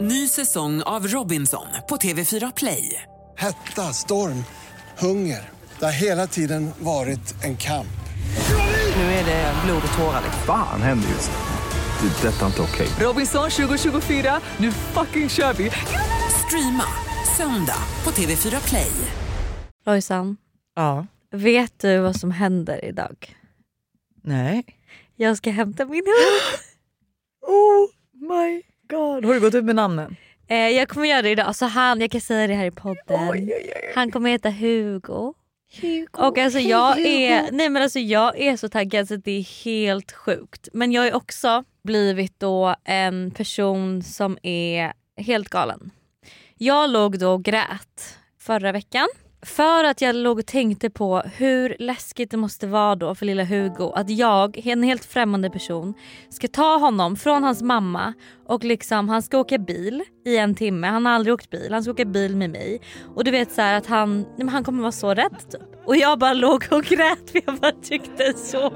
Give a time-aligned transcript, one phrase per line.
[0.00, 3.02] Ny säsong av Robinson på TV4 Play.
[3.36, 4.44] Hetta, storm,
[4.98, 5.48] hunger.
[5.78, 7.86] Det har hela tiden varit en kamp.
[8.96, 10.22] Nu är det blod och tårar.
[10.46, 12.08] Fan händer just nu.
[12.08, 12.28] Det.
[12.28, 12.88] är Detta är inte okej.
[13.06, 15.70] Robinson 2024, nu fucking kör vi!
[16.46, 16.84] Streama
[17.36, 18.90] söndag på TV4 Play.
[19.86, 20.36] Lojsan,
[20.74, 21.06] Ja.
[21.30, 23.36] vet du vad som händer idag?
[24.22, 24.64] Nej.
[25.16, 26.60] Jag ska hämta min hund.
[27.52, 27.86] Oh
[28.28, 29.24] my god.
[29.24, 30.16] Har du gått ut med namnen?
[30.48, 31.46] Eh, jag kommer göra det idag.
[31.46, 33.28] Alltså han, jag kan säga det här i podden.
[33.30, 33.92] Oj, oj, oj.
[33.94, 35.34] Han kommer heta Hugo.
[35.80, 36.06] Hugo.
[36.18, 40.12] Och alltså jag är, nej men alltså jag är så taggad så det är helt
[40.12, 40.68] sjukt.
[40.72, 45.90] Men jag har också blivit då en person som är helt galen.
[46.56, 49.08] Jag låg då och grät förra veckan.
[49.42, 53.44] För att jag låg och tänkte på hur läskigt det måste vara då för lilla
[53.44, 55.94] Hugo att jag, en helt främmande person,
[56.28, 58.14] ska ta honom från hans mamma
[58.46, 60.86] och liksom han ska åka bil i en timme.
[60.86, 62.80] Han har aldrig åkt bil, han ska åka bil med mig.
[63.14, 65.62] Och du vet så här att han, han kommer vara så rädd typ.
[65.84, 68.72] Och jag bara låg och grät för jag bara tyckte så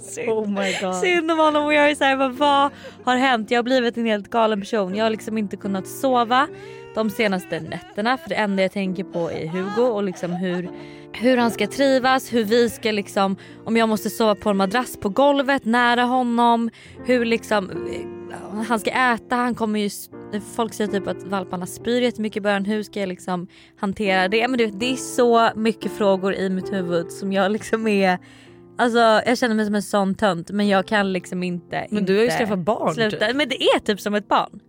[0.00, 0.28] synd.
[0.28, 0.94] Oh my god.
[0.94, 2.70] Synd om honom och jag är såhär, vad
[3.04, 3.50] har hänt?
[3.50, 4.94] Jag har blivit en helt galen person.
[4.94, 6.48] Jag har liksom inte kunnat sova
[6.94, 10.70] de senaste nätterna för det enda jag tänker på är Hugo och liksom hur,
[11.12, 14.96] hur han ska trivas, hur vi ska liksom, om jag måste sova på en madrass
[14.96, 16.70] på golvet nära honom,
[17.06, 19.90] hur liksom eh, han ska äta, han kommer ju,
[20.56, 24.48] folk säger typ att valparna spyr jättemycket i början, hur ska jag liksom hantera det?
[24.48, 28.18] Men du det är så mycket frågor i mitt huvud som jag liksom är
[28.78, 32.12] Alltså jag känner mig som en sån tönt men jag kan liksom inte Men du
[32.12, 33.26] har ju inte skaffat barn, sluta.
[33.26, 33.36] typ.
[33.36, 34.60] Men det är typ som ett barn.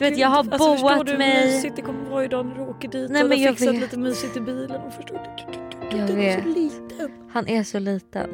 [0.00, 1.46] Du vet jag har Alltså, förstår boat du hur mig.
[1.46, 3.56] mysigt det kommer vara idag när du åker dit Nej, och men du har jag
[3.58, 3.80] fixat vet.
[3.82, 5.58] lite mysigt i bilen och förstår du?
[5.98, 6.42] Jag Den är vet.
[6.44, 7.10] så liten.
[7.32, 8.30] Han är så liten.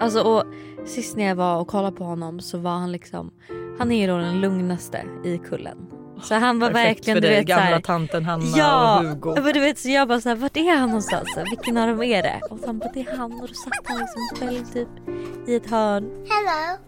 [0.00, 0.44] Alltså och
[0.86, 3.30] sist när jag var och kollade på honom så var han liksom,
[3.78, 5.78] han är ju då den lugnaste i kullen.
[6.22, 9.34] Så han var Perfekt verkligen för du dig, vet gamla tanten Hanna Ja, och Hugo.
[9.42, 11.28] men du vet så jag bara såhär, vart är han någonstans?
[11.50, 12.40] Vilken av dem är det?
[12.50, 14.88] Och han bara, det är han och då satt han liksom själv typ
[15.48, 16.04] i ett hörn.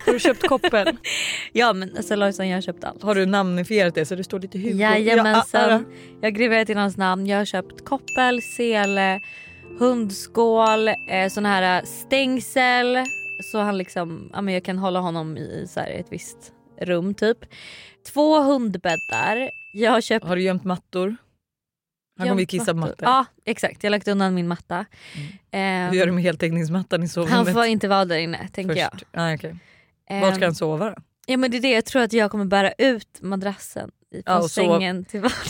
[0.07, 0.97] Har du köpt koppel?
[1.53, 3.03] Ja men alltså Lojsan jag har köpt allt.
[3.03, 4.77] Har du namnifierat det så det står lite Hugo?
[4.77, 5.71] Jajamensan.
[5.71, 5.81] Ja,
[6.21, 7.27] Jag har graverat in hans namn.
[7.27, 9.21] Jag har köpt koppel, sele,
[9.79, 12.99] hundskål, eh, såna här stängsel.
[13.53, 17.15] Så han liksom, ja, men jag kan hålla honom i så här, ett visst rum
[17.15, 17.39] typ.
[18.07, 19.51] Två hundbäddar.
[19.73, 20.27] Jag har köpt...
[20.27, 21.17] Har du gömt mattor?
[22.19, 22.97] Han kommer kissa på mattor.
[23.03, 24.85] Ja exakt, jag har lagt undan min matta.
[25.15, 27.35] Hur Eh, gör du med heltäckningsmattan i sovrummet?
[27.47, 28.93] han får inte vara där inne tänker jag.
[28.93, 29.05] först?
[29.13, 29.55] Ah, okay.
[30.11, 30.97] Eh, Var ska han sova då?
[31.27, 34.49] Ja men det är det, jag tror att jag kommer bära ut madrassen från Ja,
[34.49, 35.41] sängen till vardagen.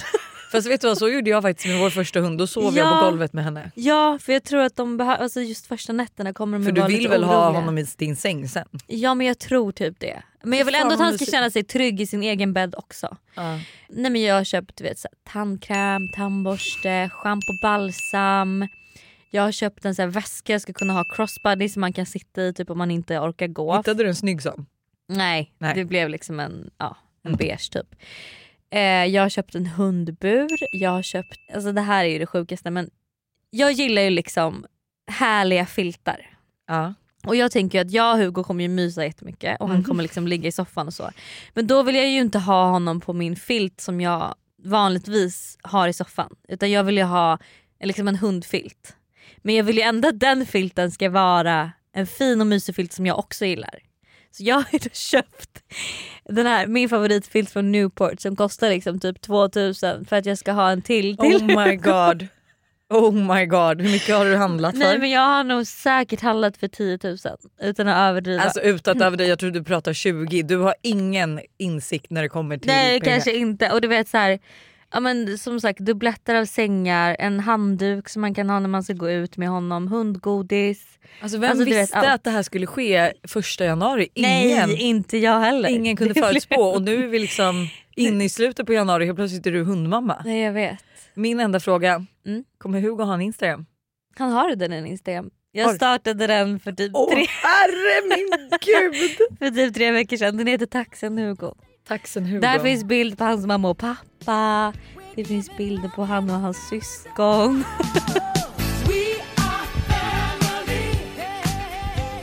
[0.55, 2.39] Fast vet du vad, så gjorde jag faktiskt med vår första hund.
[2.39, 2.99] Då sov jag Ja.
[3.01, 3.71] på golvet med henne.
[3.75, 6.75] Ja för jag tror att de behöver, alltså just första nätterna kommer de För ju
[6.75, 7.61] du vara vill väl ha oroliga.
[7.61, 8.69] honom i din säng sen?
[8.87, 10.23] Ja men jag tror typ det.
[10.43, 13.17] Men jag vill ändå att han ska känna sig trygg i sin egen bädd också.
[13.35, 13.59] Ja.
[13.89, 18.69] Nej men jag har köpt du vet, så här, tandkräm, tandborste, schampo, balsam.
[19.31, 22.07] Jag har köpt en så här väska jag ska kunna ha crossbody som man kan
[22.07, 23.77] sitta i typ om man inte orkar gå.
[23.77, 24.67] Hittade du en snygg sån?
[25.09, 25.75] Nej, Nej.
[25.75, 27.87] det blev liksom en, ja, en beige typ.
[28.75, 32.27] Eh, jag har köpt en hundbur, jag har köpt, alltså det här är ju det
[32.27, 32.91] sjukaste men
[33.51, 34.67] jag gillar ju liksom
[35.07, 36.37] härliga filtar.
[36.69, 36.95] Ja.
[37.27, 39.85] Och jag tänker att jag och Hugo kommer ju mysa jättemycket och han Mm.
[39.85, 41.11] kommer liksom ligga i soffan och så.
[41.55, 44.35] Men då vill jag ju inte ha honom på min filt som jag
[44.65, 46.37] vanligtvis har i soffan.
[46.49, 47.39] Utan jag vill ju ha
[47.85, 48.97] liksom en hundfilt.
[49.43, 52.93] Men jag vill ju ändå att den filten ska vara en fin och mysig filt
[52.93, 53.79] som jag också gillar.
[54.37, 55.63] Så jag har köpt
[56.29, 60.53] den här, min favoritfilt från Newport som kostar liksom typ 2000 för att jag ska
[60.53, 62.27] ha en till till Oh my god.
[62.91, 63.81] Oh my god.
[63.81, 64.79] Hur mycket har du handlat för?
[64.79, 67.17] Nej men jag har nog säkert handlat för 10 000
[67.63, 68.43] utan att överdriva.
[68.43, 70.43] Alltså utan att överdriva, jag tror du pratar 20.
[70.43, 73.15] Du har ingen insikt när det kommer till Nej pengar.
[73.15, 73.71] kanske inte.
[73.71, 74.39] Och du vet så här,
[74.95, 78.83] ja, men som sagt dubbletter av sängar, en handduk som man kan ha när man
[78.83, 80.99] ska gå ut med honom, hundgodis.
[81.21, 82.07] Alltså vem Alltså, vet, visste allt.
[82.09, 84.09] att det här skulle ske första januari?
[84.15, 84.31] Ingen.
[84.69, 85.69] Nej inte jag heller.
[85.69, 89.47] Ingen kunde förutspå och nu är vi liksom inne i slutet på januari helt plötsligt
[89.47, 90.23] är du hundmamma.
[90.25, 90.79] Nej jag vet.
[91.15, 92.45] Min enda fråga, Mm.
[92.59, 93.67] kommer Hugo ha en Instagram?
[94.19, 95.31] Han har den en Instagram.
[95.53, 99.39] Jag startade den för typ, Åh tre, herre min gud!
[99.39, 100.37] för typ tre veckor sedan.
[100.37, 101.55] Den heter Taxen Hugo.
[101.89, 102.41] Taxen Hugo.
[102.41, 104.73] Där finns bild på hans mamma och pappa.
[105.15, 107.65] Det finns bilder på han och hans syskon.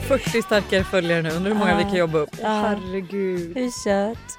[0.08, 1.76] 40 starkare följare nu, undrar hur många Ja.
[1.76, 2.30] vi kan jobba upp.
[2.42, 2.48] Ja.
[2.48, 3.56] Herregud.
[3.56, 4.38] Hur kött?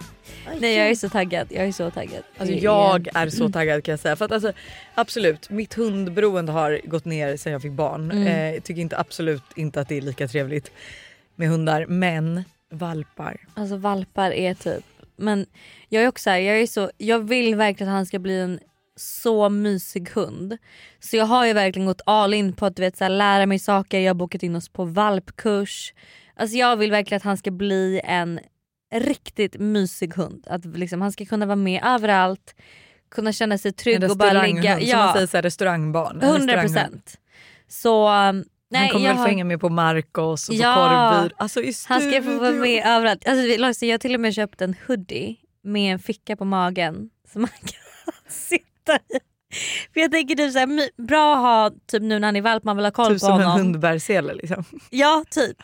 [0.60, 1.48] Nej jag är så taggad.
[1.50, 2.24] Jag är så taggad.
[2.38, 4.16] Alltså jag är så taggad kan jag säga.
[4.16, 4.52] För att alltså,
[4.96, 8.12] absolut, mitt hundberoende har gått ner sen jag fick barn.
[8.12, 8.28] Mm.
[8.28, 10.72] Eh, jag tycker inte, absolut inte att det är lika trevligt
[11.36, 11.86] med hundar.
[11.86, 13.38] Men valpar.
[13.54, 14.84] Alltså valpar är typ
[15.16, 15.46] Men
[15.90, 18.60] jag är också här, jag, är så, jag vill verkligen att han ska bli en
[18.96, 20.58] så mysig hund.
[21.00, 23.46] Så jag har ju verkligen gått all in på att du vet, så här, lära
[23.46, 25.94] mig saker, jag har bokat in oss på valpkurs.
[26.36, 28.40] Alltså jag vill verkligen att han ska bli en
[28.96, 30.44] riktigt mysig hund.
[30.48, 32.56] Att liksom, han ska kunna vara med överallt,
[33.12, 34.62] kunna känna sig trygg och bara ligga.
[34.62, 36.22] som man Ja, säger så här, restaurangbarn.
[36.22, 36.74] En 100 restauranghund.
[36.74, 37.18] procent.
[37.68, 40.62] Så um, nej, han kommer jag väl få har- hänga med på Marcos och på
[40.62, 40.76] Ja.
[40.76, 41.36] korvbyrå.
[41.38, 43.28] Alltså i Han ska få vara med överallt.
[43.28, 47.10] Alltså, Lojsan, jag har till och med köpt en hoodie med en ficka på magen
[47.32, 49.20] som man kan sitta i.
[49.94, 52.76] För jag tänker typ såhär, bra att ha typ nu när han är valp, man
[52.78, 53.60] vill ha koll Typ på som en honom.
[53.60, 54.64] hundbärsele liksom.
[54.90, 55.58] Ja typ.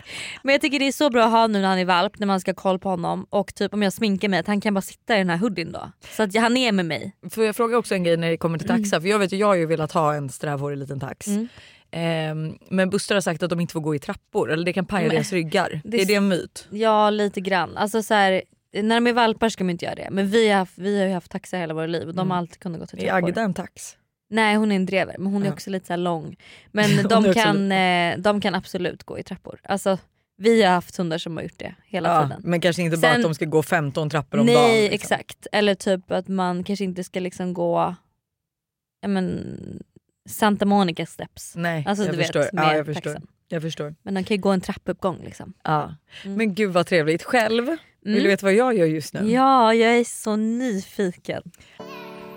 [0.44, 2.27] Men jag tycker det är så bra att ha nu när han är valp när
[2.27, 4.73] man ska ha koll på honom och typ om jag sminkar mig att han kan
[4.73, 5.91] bara sitta i den här hoodien då.
[6.11, 7.15] Så att han är med mig.
[7.31, 9.01] Får jag fråga också en grej när det kommer till taxa?
[9.01, 11.27] För jag vet ju, jag har ju velat ha en strävhårig liten tax.
[11.27, 11.47] Mm.
[11.91, 14.86] Ehm, men Buster har sagt att de inte får gå i trappor eller det kan
[14.86, 15.81] paja Men- deras ryggar.
[15.83, 16.68] det- är det en myt?
[16.71, 17.77] Ja lite grann.
[17.77, 18.41] Alltså så här,
[18.74, 20.07] när de är valpar ska man inte göra det.
[20.12, 22.31] Men vi har, haft, vi har ju haft taxar hela våra liv och de Mm.
[22.31, 23.27] har alltid kunnat gå till Är trappor.
[23.27, 23.95] Agda en tax?
[24.30, 25.53] Nej hon är en drever men hon är Ja.
[25.53, 26.36] också lite så lång.
[26.71, 29.59] Men är de kan, eh, de kan absolut gå i trappor.
[29.63, 29.97] Alltså,
[30.38, 32.42] vi har haft hundar som har gjort det hela Ja, tiden.
[32.45, 34.71] men kanske inte bara Sen- att de ska gå 15 trappor om Nej dagen.
[34.92, 34.94] liksom.
[34.95, 35.47] exakt.
[35.51, 37.95] Eller typ att man kanske inte ska liksom gå
[39.07, 39.53] men,
[40.30, 41.54] Santa Monica steps.
[41.56, 42.39] Nej, Alltså jag, du förstår.
[42.39, 43.16] vet ja, jag förstår.
[43.48, 43.95] Jag förstår.
[44.04, 45.54] Men de kan ju gå en trappuppgång liksom.
[45.63, 45.95] Ja.
[46.25, 46.38] Mm.
[46.38, 47.24] Men gud vad trevligt.
[47.24, 48.24] Själv, vill Mm.
[48.24, 49.31] du veta vad jag gör just nu?
[49.31, 51.42] Ja jag är så nyfiken.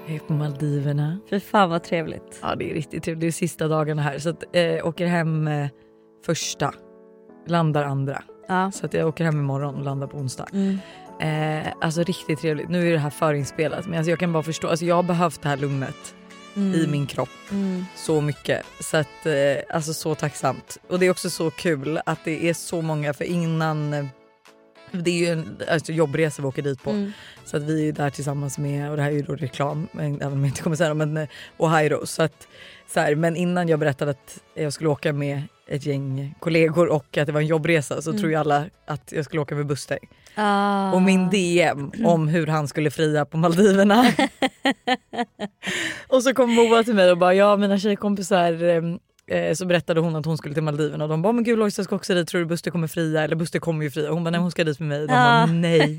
[0.07, 1.19] Jag är på Maldiverna.
[1.31, 2.39] Fy fan vad trevligt.
[2.43, 3.21] Ja det är riktigt trevligt.
[3.21, 5.69] Det är sista dagarna här så att, eh, åker hem eh,
[6.27, 6.75] första,
[7.47, 8.23] landar andra.
[8.49, 8.71] Ja.
[8.73, 10.47] Så att jag åker hem imorgon och landar på onsdag.
[10.53, 10.79] Mm.
[11.21, 12.69] Eh, alltså riktigt trevligt.
[12.69, 15.43] Nu är det här förinspelat men alltså, jag kan bara förstå, alltså, jag har behövt
[15.43, 16.15] det här lugnet
[16.57, 16.75] Mm.
[16.81, 17.85] i min kropp Mm.
[17.97, 18.67] så mycket.
[18.81, 20.79] Så att, eh, alltså så tacksamt.
[20.89, 24.05] Och det är också så kul att det är så många för innan eh,
[24.93, 26.91] det är ju en alltså, jobbresa vi åker dit på.
[26.91, 27.13] Mm.
[27.45, 30.15] Så att vi är där tillsammans med, och det här är ju då reklam, men,
[30.15, 32.07] även om jag inte kommer säga det, men, eh, och Hairo.
[32.07, 32.49] Så att,
[32.93, 37.17] så här, men innan jag berättade att jag skulle åka med ett gäng kollegor och
[37.19, 38.21] att det var en jobbresa så Mm.
[38.21, 39.99] tror ju alla att jag skulle åka med Buster.
[40.35, 40.93] Ah.
[40.93, 44.05] Och min DM om hur han skulle fria på Maldiverna.
[46.09, 50.01] och så kom Moa till mig och bara ja mina tjejkompisar eh, eh, så berättade
[50.01, 52.29] hon att hon skulle till Maldiverna och de bara men gud Lojsa ska också dit,
[52.29, 53.23] tror du Buster kommer fria?
[53.23, 54.11] Eller Buster kommer ju fria.
[54.11, 54.99] Hon bara nej hon ska dit med mig.
[54.99, 55.19] De Ja.
[55.19, 55.97] bara nej.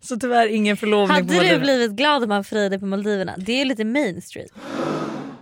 [0.00, 1.62] så tyvärr ingen förlovning på Hade du Maldiverna.
[1.64, 3.34] blivit glad om han friade på Maldiverna?
[3.38, 4.48] Det är ju lite mainstream.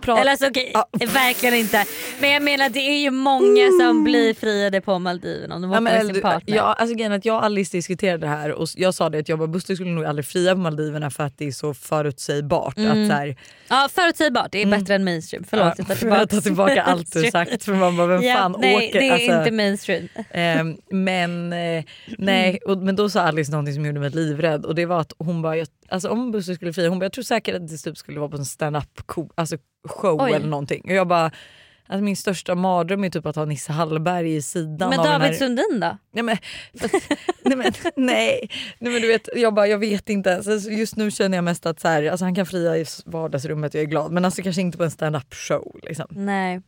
[0.05, 0.87] Pra- Eller alltså, okej, Ja.
[1.13, 1.85] verkligen inte.
[2.21, 5.77] Men jag menar det är ju många som blir friade på Maldiverna om de Ja,
[5.77, 6.55] åker med sin partner.
[6.57, 9.29] ja, alltså, grejen att jag och Alice diskuterade det här och jag sa det att
[9.29, 12.77] jag bara, Buster skulle nog aldrig fria på Maldiverna för att det är så förutsägbart.
[12.77, 12.91] Mm.
[13.03, 13.35] Att, så här,
[13.69, 14.79] Ja förutsägbart, det är Mm.
[14.79, 15.43] bättre än mainstream.
[15.49, 17.63] Förlåt ja, jag tar för att ta tillbaka allt du sagt.
[17.63, 18.99] För man bara, vem Ja, fan nej, åker?
[18.99, 20.07] det är Alltså, inte mainstream.
[20.31, 21.83] Ehm, men eh,
[22.17, 25.13] nej, och, men då sa Alice någonting som gjorde mig livrädd och det var att
[25.17, 27.77] hon bara, jag, alltså, om Buster skulle fria, hon bara, jag tror säkert att det
[27.77, 30.33] typ skulle vara på en stand-up alltså, show Oj.
[30.33, 30.81] eller någonting.
[30.85, 31.31] Och jag bara,
[31.87, 35.27] alltså, min största mardröm är typ att ha Nisse Hallberg i sidan Men av David
[35.27, 35.33] här...
[35.33, 35.97] Sundin då?
[36.11, 36.37] Nej men,
[36.79, 36.93] fast,
[37.43, 38.49] nej, men, nej.
[38.79, 40.47] nej men du vet, jag bara jag vet inte ens.
[40.47, 43.73] Alltså, Just nu känner jag mest att så här, alltså, han kan fria i vardagsrummet,
[43.73, 44.11] jag är glad.
[44.11, 45.79] Men alltså kanske inte på en stand-up show.
[45.83, 46.05] Liksom.
[46.09, 46.61] Nej,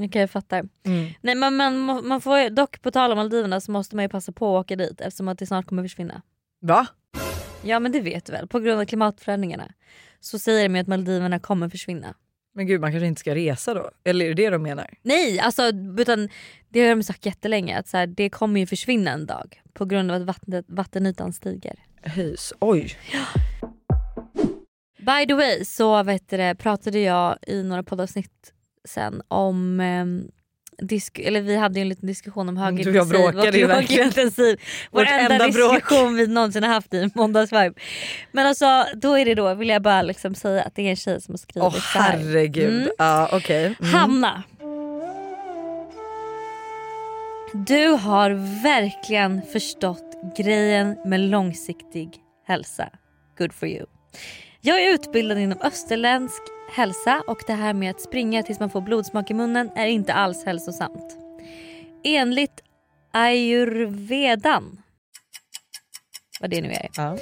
[0.00, 0.58] okej jag fattar.
[0.86, 1.10] Mm.
[1.20, 4.08] Nej, men man, må- man får, dock på tal om Maldiverna så måste man ju
[4.08, 6.22] passa på att åka dit eftersom att det snart kommer försvinna.
[6.60, 6.86] Va?
[7.64, 9.72] Ja men det vet du väl, på grund av klimatförändringarna
[10.20, 12.14] så säger de ju att Maldiverna kommer försvinna.
[12.54, 13.90] Men gud man kanske inte ska resa då?
[14.04, 14.94] Eller är det det de menar?
[15.02, 15.62] Nej, alltså,
[15.98, 16.28] utan
[16.68, 19.84] det har de sagt jättelänge att så här, det kommer ju försvinna en dag på
[19.84, 21.74] grund av att vattnet, vattenytan stiger.
[22.02, 22.52] Höjs.
[22.60, 22.96] Oj.
[24.98, 28.52] By the way så vet du, pratade jag i några poddavsnitt
[28.88, 30.30] sen om ehm,
[30.78, 33.68] Disk, eller vi hade ju en liten diskussion om Du och verkligen.
[33.68, 34.60] lågintensiv.
[34.90, 37.72] Vår enda, diskussion vi någonsin har haft i måndagsvibe.
[38.32, 40.96] Men alltså då är det då, vill jag bara liksom säga att det är en
[40.96, 42.18] tjej som har skrivit Åh så här.
[42.18, 42.72] herregud.
[42.82, 42.90] Mm.
[42.98, 43.64] Ja okej.
[43.64, 43.92] Mm.
[43.94, 44.42] Hanna.
[47.54, 48.30] Du har
[48.62, 50.04] verkligen förstått
[50.36, 52.08] grejen med långsiktig
[52.46, 52.88] hälsa.
[53.38, 53.86] Good for you.
[54.60, 58.80] Jag är utbildad inom österländsk hälsa och det här med att springa tills man får
[58.80, 61.16] blodsmak i munnen är inte alls hälsosamt.
[62.04, 62.60] Enligt
[63.12, 64.82] ayurvedan,
[66.40, 67.16] vad det nu är, Ja.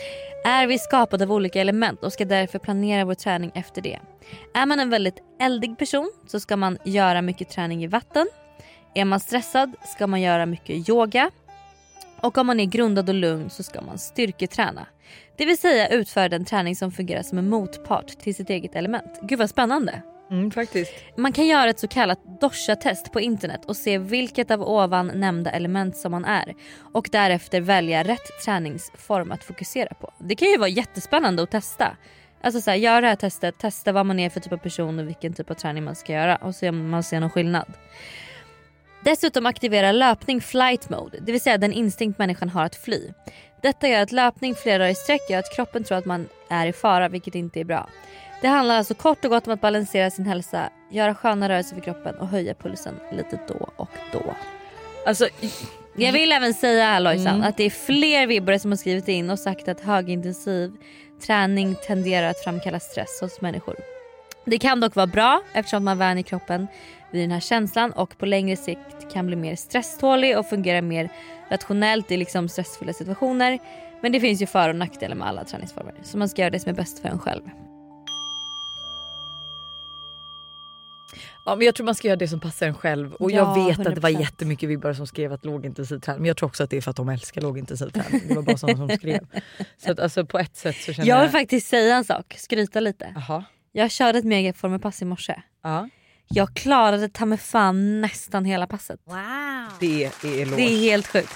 [0.45, 3.99] är vi skapade av olika element och ska därför planera vår träning efter det.
[4.55, 8.27] Är man en väldigt eldig person så ska man göra mycket träning i vatten.
[8.95, 11.31] Är man stressad ska man göra mycket yoga.
[12.21, 14.87] Och om man är grundad och lugn så ska man styrketräna.
[15.41, 19.19] Det vill säga utföra den träning som fungerar som en motpart till sitt eget element.
[19.23, 20.03] Gud vad spännande.
[20.31, 20.93] Mm, faktiskt.
[21.17, 25.51] Man kan göra ett så kallat dosha-test på internet och se vilket av ovan nämnda
[25.51, 26.55] element som man är
[26.93, 30.13] och därefter välja rätt träningsform att fokusera på.
[30.19, 31.97] Det kan ju vara jättespännande att testa.
[32.43, 34.99] Alltså så här, gör det här testet, testa vad man är för typ av person
[34.99, 37.73] och vilken typ av träning man ska göra och se om man ser någon skillnad.
[39.05, 43.13] Dessutom aktiverar löpning flight mode, det vill säga den instinkt människan har att fly.
[43.63, 46.67] Detta gör att löpning flera dagar i sträck gör att kroppen tror att man är
[46.67, 47.89] i fara vilket inte är bra.
[48.41, 51.83] Det handlar alltså kort och gott om att balansera sin hälsa, göra sköna rörelser för
[51.83, 54.35] kroppen och höja pulsen lite då och då.
[55.07, 55.29] Alltså,
[55.97, 57.49] Jag vill även säga här Lojsan Mm.
[57.49, 60.73] att det är fler vibbare som har skrivit in och sagt att högintensiv
[61.27, 63.77] träning tenderar att framkalla stress hos människor.
[64.45, 66.67] Det kan dock vara bra eftersom man vänjer kroppen
[67.13, 71.09] vid den här känslan och på längre sikt kan bli mer stresstålig och fungera mer
[71.51, 73.59] rationellt i liksom stressfulla situationer.
[74.03, 76.61] Men det finns ju för och nackdelar med alla träningsformer så man ska göra det
[76.61, 77.43] som är bäst för en själv.
[81.45, 83.15] Ja, men jag tror man ska göra det som passar en själv.
[83.15, 84.21] Och Ja, jag vet att det var 100%.
[84.21, 86.21] jättemycket vibbare som skrev att lågintensiv träning.
[86.23, 88.21] Men jag tror också att det är för att de älskar lågintensiv träning.
[88.29, 89.27] Det var bara sådana som skrev.
[89.79, 91.23] Så att, alltså, på ett sätt så känner Jag jag...
[91.23, 93.13] vill faktiskt säga en sak, skryta lite.
[93.15, 93.45] Jaha.
[93.73, 95.35] Jag körde ett megaformerpass i morse.
[95.63, 95.89] Ja.
[96.35, 99.01] Jag klarade ta mig fan nästan hela passet.
[99.81, 100.57] Det är eloge.
[100.57, 101.29] Det är helt sjukt.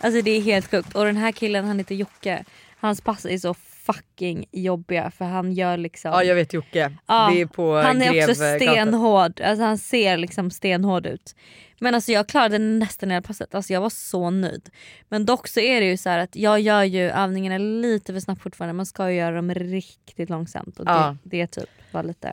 [0.00, 0.94] Alltså det är helt sjukt.
[0.94, 2.44] Och den här killen han heter Jocke.
[2.76, 6.10] Hans pass är så fucking jobbiga för han gör liksom...
[6.10, 6.92] Ja jag vet Jocke.
[7.06, 9.40] Ja, det är på han är också stenhård.
[9.40, 11.34] Alltså han ser liksom stenhård ut.
[11.80, 13.54] Men alltså jag klarade nästan hela passet.
[13.54, 14.70] Alltså jag var så nöjd.
[15.08, 18.20] Men dock så är det ju så här att jag gör ju övningarna lite för
[18.20, 18.72] snabbt fortfarande.
[18.72, 20.80] Man ska ju göra dem riktigt långsamt.
[20.80, 21.16] Och Ja.
[21.22, 22.32] det, det typ var lite...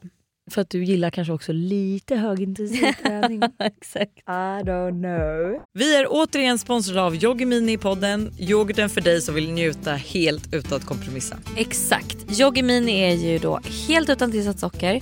[0.52, 3.42] För att du gillar kanske också lite högintensiv träning.
[3.60, 4.18] Exakt.
[4.18, 5.62] I don't know.
[5.74, 8.32] Vi är återigen sponsrade av Yoggi Mini i podden.
[8.40, 11.38] Yoghurten för dig som vill njuta helt utan att kompromissa.
[11.58, 12.40] Exakt.
[12.40, 15.02] Yoggi Mini är ju då helt utan tillsatt socker,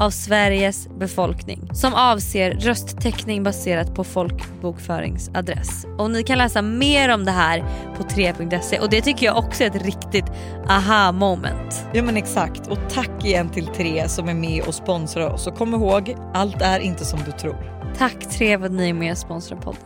[0.00, 5.86] av Sveriges befolkning som avser röstteckning baserat på folkbokföringsadress.
[5.98, 7.64] Och ni kan läsa mer om det här
[7.96, 10.26] på 3.se och det tycker jag också är ett riktigt
[10.68, 11.86] aha moment.
[11.92, 15.56] Ja men exakt och tack igen till Tre som är med och sponsrar oss och
[15.56, 17.92] kom ihåg, allt är inte som du tror.
[17.98, 19.82] Tack 3 för att ni är med och sponsrar podden.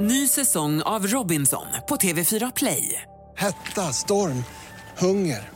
[0.00, 3.02] Ny säsong av Robinson på TV4 Play.
[3.36, 4.44] Hetta, storm,
[4.98, 5.55] hunger.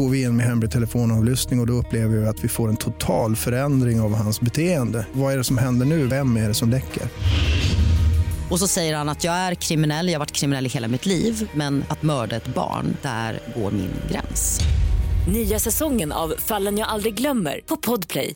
[0.00, 2.76] Går vi in med hemlig telefonavlyssning och, och då upplever vi att vi får en
[2.76, 5.06] total förändring av hans beteende.
[5.12, 6.06] Vad är det som händer nu?
[6.06, 7.02] Vem är det som läcker?
[8.50, 11.06] Och så säger han att jag är kriminell, jag har varit kriminell i hela mitt
[11.06, 14.60] liv men att mörda ett barn, där går min gräns.
[15.32, 18.34] Nya säsongen av Fallen jag aldrig glömmer på Podplay.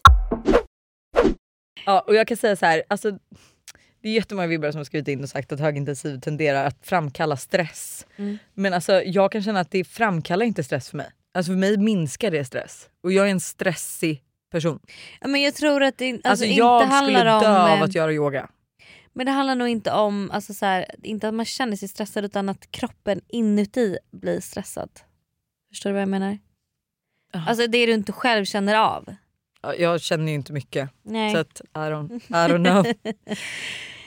[1.87, 3.11] Ja, och jag kan säga så här, alltså,
[4.03, 7.37] det är jättemånga vibbare som har skrivit in och sagt att högintensiv tenderar att framkalla
[7.37, 8.07] stress.
[8.17, 8.39] Mm.
[8.55, 11.11] Men alltså, jag kan känna att det framkallar inte stress för mig.
[11.35, 12.89] Alltså för mig minskar det stress.
[13.03, 14.81] Och jag är en stressig person.
[15.21, 17.43] Ja, men jag tror att det alltså, Alltså, inte jag skulle handlar om...
[17.43, 18.49] dö av eh, att göra yoga.
[19.13, 22.25] Men det handlar nog inte om alltså så här, inte att man känner sig stressad
[22.25, 24.91] utan att kroppen inuti blir stressad.
[25.69, 26.39] Förstår du vad jag menar?
[27.33, 29.15] Alltså det du inte själv känner av.
[29.63, 30.91] Ja, Jag känner ju inte mycket.
[31.03, 31.33] Nej.
[31.33, 33.15] Så att I don't, I don't know.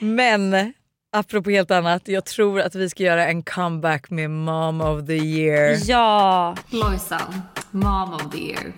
[0.00, 0.72] Men
[1.18, 5.16] apropå helt annat, jag tror att vi ska göra en comeback med mom of the
[5.16, 5.78] year.
[5.84, 6.56] Ja!
[6.70, 8.72] Lojsan, mom of the year.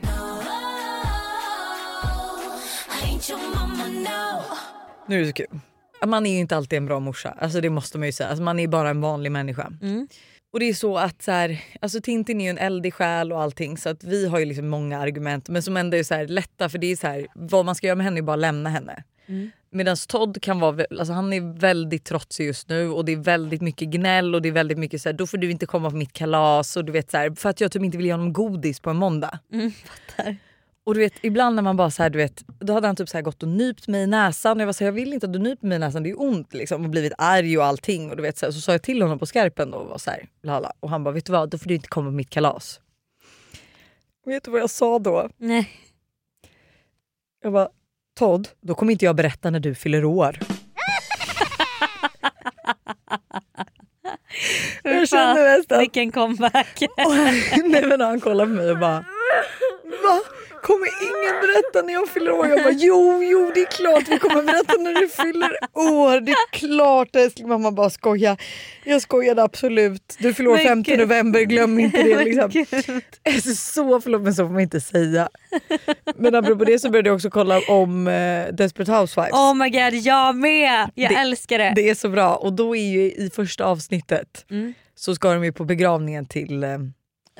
[5.07, 5.61] Nu är det så kul.
[6.07, 8.29] Man är ju inte alltid en bra morsa, alltså det måste man ju säga.
[8.29, 9.73] Alltså man är bara en vanlig människa.
[9.83, 10.09] Mm.
[10.53, 13.43] Och det är så att så här, alltså Tintin är ju en eldig själ och
[13.43, 16.27] allting så att vi har ju liksom många argument men som ändå är så här
[16.27, 18.41] lätta för det är så här, vad man ska göra med henne är bara att
[18.41, 19.05] lämna henne.
[19.31, 19.51] Mm.
[19.71, 23.61] Medan Todd kan vara, alltså han är väldigt trotsig just nu och det är väldigt
[23.61, 25.97] mycket gnäll och det är väldigt mycket så här, då får du inte komma på
[25.97, 28.33] mitt kalas och du vet så här, för att jag typ inte vill ge honom
[28.33, 29.39] godis på en måndag.
[29.53, 30.37] Mm, fattar.
[30.85, 33.09] Och du vet ibland när man bara så här, du vet, då hade han typ
[33.09, 35.13] så här gått och nypt mig i näsan och jag var så här, jag vill
[35.13, 37.65] inte att du nyper mig i näsan, det är ont liksom och blivit arg och
[37.65, 39.89] allting och du vet så, här, så sa jag till honom på skarpen då och
[39.89, 40.73] var så här, lala.
[40.81, 42.81] och han bara vet du vad, då får du inte komma på mitt kalas.
[44.25, 45.29] Och vet du vad jag sa då?
[45.37, 45.71] Nej.
[47.43, 47.69] Jag bara
[48.21, 50.39] Todd, då kommer inte jag berätta när du fyller år.
[54.83, 56.83] jag känner nästan Vilken comeback.
[57.65, 59.05] Nej men han kollar på mig och bara
[60.03, 60.21] Va?
[60.63, 62.47] Kommer ingen berätta när jag fyller år?
[62.49, 66.21] Jag bara jo, jo det är klart vi kommer berätta när du fyller år.
[66.21, 67.49] Det är klart älskling.
[67.49, 68.37] Mamma bara skoja.
[68.85, 70.17] Jag skojade absolut.
[70.19, 70.99] Du fyller år Men 5 gud.
[70.99, 72.25] november, glöm inte det.
[72.25, 72.65] Liksom.
[73.25, 75.29] Alltså, så förlåt men så får man inte säga.
[76.17, 79.33] Men apropå det så började jag också kolla om eh, Desperate Housewives.
[79.33, 80.91] Oh my god, jag med!
[80.95, 81.73] Jag Det- älskar det.
[81.77, 84.75] Det är så bra och då är ju i första avsnittet Mm.
[84.95, 86.79] så ska de ju på begravningen till eh,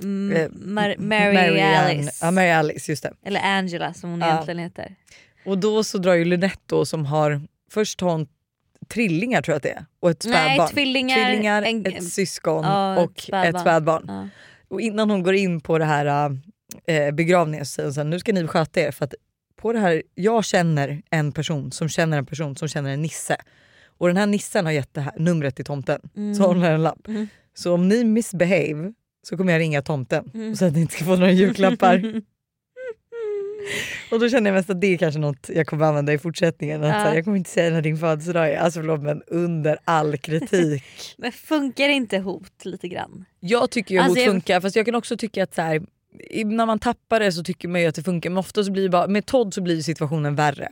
[0.03, 2.19] Mm, eh, Mar- Mary Alice.
[2.27, 3.13] Ja, Mary Alice, just det.
[3.25, 4.27] Eller Angela som hon Ja.
[4.33, 4.95] egentligen heter.
[5.45, 8.27] Och då så drar ju Lynette då som har, först har hon
[8.89, 10.69] trillingar tror jag att det är och ett Nej, spädbarn.
[10.75, 13.55] tvillingar, tvillingar en- ett syskon Ja, ett och spädbarn.
[13.55, 14.05] ett spädbarn.
[14.09, 14.29] Ja.
[14.69, 16.31] Och innan hon går in på det här
[16.87, 19.15] äh, begravningen så säger hon så här, nu ska ni sköta er för att
[19.57, 23.37] på det här, jag känner en person som känner en person som känner en nisse.
[23.99, 26.01] Och den här nissen har gett det här numret till tomten.
[26.17, 26.35] Mm.
[26.35, 27.09] Så håller en lapp.
[27.09, 27.29] Mm.
[27.55, 30.51] Så om ni misbehave så kommer jag ringa tomten Mm.
[30.51, 32.23] och säga att ni inte ska få några julklappar.
[34.11, 36.83] Och då känner jag mest att det är kanske något jag kommer använda i fortsättningen.
[36.85, 36.95] Att Ja.
[36.95, 38.57] här, jag kommer inte säga när din födelsedag är.
[38.59, 40.85] Alltså förlåt men under all kritik.
[41.19, 43.25] Men funkar inte hot lite grann?
[43.41, 45.83] Jag tycker ju Alltså, hot jag- funkar fast jag kan också tycka att så här,
[46.45, 48.83] när man tappar det så tycker man ju att det funkar men ofta så blir
[48.83, 50.69] det bara, med Todd så blir situationen värre.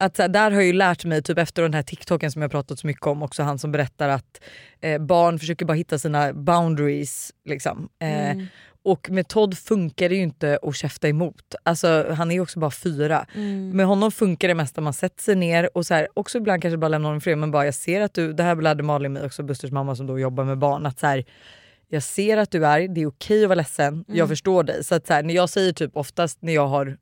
[0.00, 2.42] Att så här, där har jag ju lärt mig typ efter den här TikToken som
[2.42, 4.40] jag pratat så mycket om också han som berättar att
[4.80, 7.32] eh, barn försöker bara hitta sina boundaries.
[7.44, 7.88] Liksom.
[8.02, 8.46] Eh, Mm.
[8.82, 11.54] Och med Todd funkar det ju inte att käfta emot.
[11.62, 13.26] Alltså, han är ju också bara fyra.
[13.34, 13.70] Mm.
[13.76, 16.62] Med honom funkar det mest att man sätter sig ner och så här, också ibland
[16.62, 18.82] kanske bara lämna honom i fred men bara jag ser att du, det här lärde
[18.82, 21.24] Malin mig också, Busters mamma som då jobbar med barn, att så här,
[21.88, 24.28] jag ser att du är det är okej att vara ledsen, jag Mm.
[24.28, 24.84] förstår dig.
[24.84, 26.96] Så att så här, när jag säger typ oftast när jag har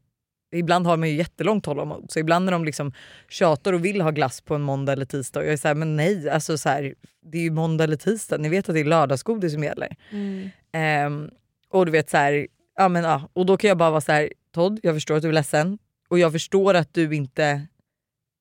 [0.53, 2.93] Ibland har man ju jättelångt tålamod så ibland när de liksom
[3.29, 5.97] tjatar och vill ha glass på en måndag eller tisdag och jag är såhär men
[5.97, 8.85] nej alltså så här, det är ju måndag eller tisdag, ni vet att det är
[8.85, 9.97] lördagsgodis som gäller.
[10.11, 10.49] Mm.
[10.73, 11.31] Ehm,
[11.71, 14.13] och du vet så här, ja men ja, och då kan jag bara vara så
[14.13, 15.79] här, Todd jag förstår att du är ledsen
[16.09, 17.67] och jag förstår att du inte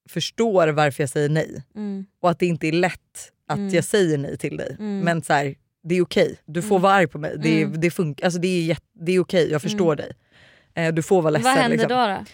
[0.10, 2.06] förstår varför jag säger nej Mm.
[2.20, 3.74] och att det inte är lätt att Mm.
[3.74, 4.76] jag säger nej till dig.
[4.80, 5.00] Mm.
[5.00, 6.82] Men så här, det är okej, du får Mm.
[6.82, 7.36] vara arg på mig.
[7.39, 7.80] Det, är- Mm.
[7.82, 10.12] det, funkar, alltså det är, det är okej, jag förstår dig.
[10.75, 11.51] Eh, du får vara ledsen.
[11.51, 11.89] Vad händer liksom.
[11.89, 12.07] då?
[12.07, 12.25] då?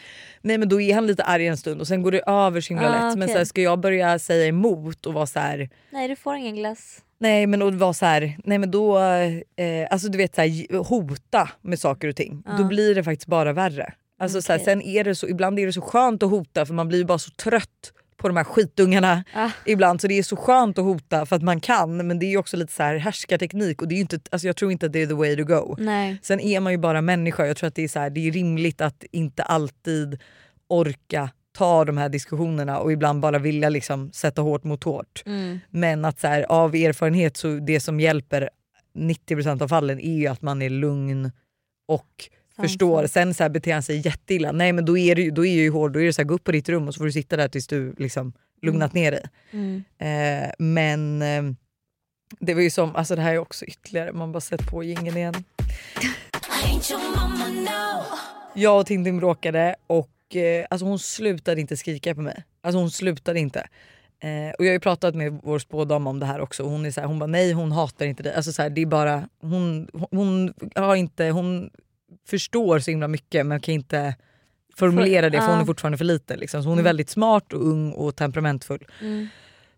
[0.42, 2.74] Nej men då är han lite arg en stund och sen går det över så
[2.74, 3.18] himla Ah, lätt.
[3.18, 3.34] Men okej.
[3.34, 6.56] så här, ska jag börja säga emot och vara så här Nej du får ingen
[6.56, 7.02] glass.
[7.20, 10.84] Nej men att vara så här, nej men då, eh, alltså du vet så här,
[10.84, 12.44] hota med saker och ting.
[12.46, 12.52] Ja.
[12.58, 13.94] Då blir det faktiskt bara värre.
[14.20, 14.66] Alltså så här, Okej.
[14.66, 17.20] sen är det så, ibland är det så skönt att hota för man blir bara
[17.20, 19.50] så trött på de här skitungarna Ah.
[19.66, 20.02] ibland.
[20.02, 22.38] Så det är så skönt att hota för att man kan men det är ju
[22.38, 25.02] också lite så här härskarteknik och det är inte, alltså jag tror inte att det
[25.02, 25.76] är the way to go.
[25.80, 26.18] Nej.
[26.24, 27.46] Sen är man ju bara människa.
[27.46, 30.20] Jag tror att det är, så här, det är rimligt att inte alltid
[30.68, 35.24] orka ta de här diskussionerna och ibland bara vilja liksom sätta hårt mot hårt.
[35.26, 35.60] Mm.
[35.70, 38.50] Men att så här, av erfarenhet så det som hjälper
[38.98, 41.32] 90% av fallen är ju att man är lugn
[41.88, 42.30] och.
[42.62, 43.08] Förstår.
[43.08, 45.70] Sen så här, beter han sig jätteilla, nej men då är, ju- då är ju
[45.72, 45.94] hård.
[45.94, 47.38] Då är det så här, gå upp på ditt rum och så får du sitta
[47.38, 49.24] där tills du liksom lugnat ner dig.
[49.52, 49.84] Mm.
[50.00, 51.44] Eh, men eh,
[52.40, 55.18] det var ju som, alltså det här är också ytterligare, man bara sett på jingeln
[55.18, 55.44] igen.
[58.54, 62.44] Jag och Tintin bråkade och eh, alltså hon slutade inte skrika på mig.
[62.62, 63.60] Alltså hon slutade inte.
[64.24, 66.92] Eh, och jag har ju pratat med vår spådam om det här också hon är
[66.92, 68.34] så här, hon bara nej hon hatar inte dig.
[68.34, 71.70] Alltså så här, det är bara, hon, hon, har inte, hon
[72.28, 74.16] förstår så himla mycket men kan inte
[74.76, 76.40] formulera det för hon är fortfarande för liten.
[76.40, 76.64] Liksom.
[76.64, 76.90] Så hon är Mm.
[76.90, 78.86] väldigt smart och ung och temperamentfull.
[79.02, 79.28] Mm.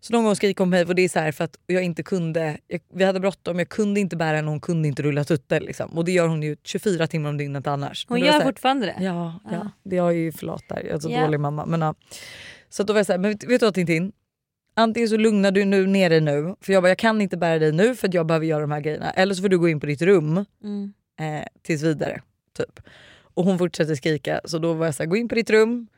[0.00, 1.82] Så någon gång skriker hon på mig och det är så här för att jag
[1.82, 5.02] inte kunde, jag, vi hade bråttom, jag kunde inte bära henne och hon kunde inte
[5.02, 5.60] rulla tuttar.
[5.60, 5.90] Liksom.
[5.98, 8.06] Och det gör hon ju 24 timmar om dygnet annars.
[8.08, 8.96] Hon gör så här- fortfarande det?
[9.04, 9.50] Ja, ja.
[9.52, 9.70] Ja.
[9.84, 10.82] det jag ju förlåt där.
[10.84, 11.20] Jag är så Ja.
[11.24, 11.66] dålig mamma.
[11.66, 11.94] Men, ja.
[12.68, 14.12] Så då var jag såhär, men vet, vet du vad Tintin?
[14.76, 17.58] Antingen så lugnar du nu ner dig nu, för jag bara, jag kan inte bära
[17.58, 19.10] dig nu för att jag behöver göra de här grejerna.
[19.10, 20.92] Eller så får du gå in på ditt rum Mm.
[21.20, 22.22] Eh, tills vidare.
[22.56, 22.80] Typ.
[23.34, 25.88] Och hon fortsätter skrika så då var jag såhär, gå in på ditt rum,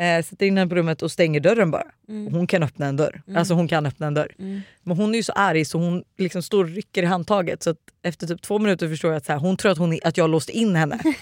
[0.00, 1.86] eh, sätter in henne på rummet och stänger dörren bara.
[2.08, 2.34] Mm.
[2.34, 3.22] Hon kan öppna en dörr.
[3.26, 3.38] Mm.
[3.38, 4.34] Alltså hon kan öppna en dörr.
[4.38, 4.60] Mm.
[4.82, 7.70] Men hon är ju så arg så hon liksom står och rycker i handtaget så
[7.70, 10.16] att efter typ två minuter förstår jag att så här, hon tror att, hon, att
[10.16, 10.98] jag har låst in henne.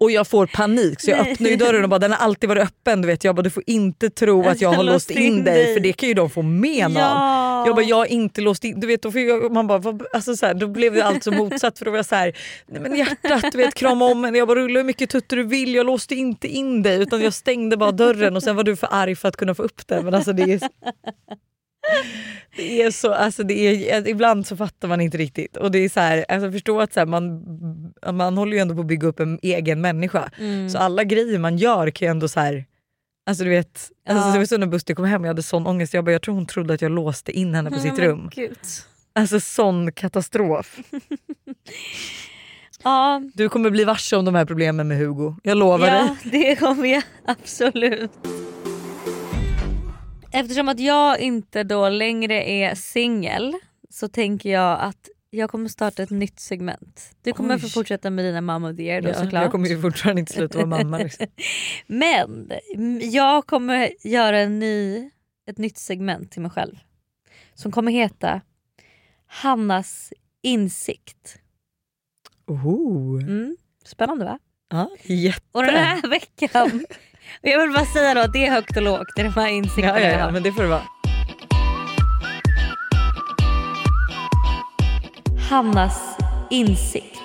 [0.00, 1.32] och jag får panik så jag Nej.
[1.32, 3.02] öppnar ju dörren och bara den har alltid varit öppen.
[3.02, 3.24] Du, vet.
[3.24, 6.08] Jag bara du får inte tro att jag har låst in dig för det kan
[6.08, 7.02] ju de få men av.
[7.02, 7.66] Ja.
[7.66, 10.36] Jag bara jag har inte låst in, du vet då, jag, man bara, vad, alltså
[10.36, 12.80] så här, då blev det allt så motsatt för då var jag så här, nej
[12.80, 15.74] men hjärtat du vet krama om henne, jag bara rulla hur mycket tuttar du vill,
[15.74, 18.88] jag låste inte in dig utan jag stängde bara dörren och sen var du för
[18.90, 20.04] arg för att kunna få upp den.
[20.04, 20.60] Men alltså det är,
[22.56, 25.88] det är så, alltså det är, ibland så fattar man inte riktigt och det är
[25.88, 27.42] så här, alltså förstå att så här, man,
[28.12, 30.70] man håller ju ändå på att bygga upp en egen människa Mm.
[30.70, 32.64] så alla grejer man gör kan ju ändå så här
[33.28, 34.32] Alltså du vet, alltså, Ja.
[34.32, 35.94] det var så när Buster kom hem jag hade sån ångest.
[35.94, 38.30] Jag, bara, jag tror hon trodde att jag låste in henne på sitt Men rum.
[38.34, 38.58] Gud.
[39.14, 40.76] Alltså sån katastrof.
[42.84, 45.34] Ja, Du kommer bli varse om de här problemen med Hugo.
[45.42, 45.88] Jag lovar dig.
[45.88, 48.10] ja det kommer jag absolut.
[50.36, 53.54] Eftersom att jag inte då längre är singel
[53.90, 57.16] så tänker jag att jag kommer starta ett nytt segment.
[57.22, 57.60] Du kommer Oj.
[57.60, 59.42] få fortsätta med dina Mom of the year då Ja, såklart.
[59.42, 60.98] jag kommer ju fortfarande inte sluta vara mamma.
[60.98, 61.26] Liksom.
[61.86, 62.52] Men
[63.02, 65.10] jag kommer göra en ny,
[65.46, 66.78] ett nytt segment till mig själv.
[67.54, 68.40] Som kommer heta
[69.26, 71.38] Hannas insikt.
[72.46, 73.22] Oh.
[73.22, 74.38] Mm, spännande va?
[74.70, 75.46] Ja, jätte.
[75.52, 76.86] Och den här veckan,
[77.40, 80.00] jag vill bara säga då att det är högt och lågt i de här insikterna.
[80.00, 80.82] Ja, ja, ja, men det får det vara.
[85.50, 86.18] Hannas
[86.50, 87.20] insikt.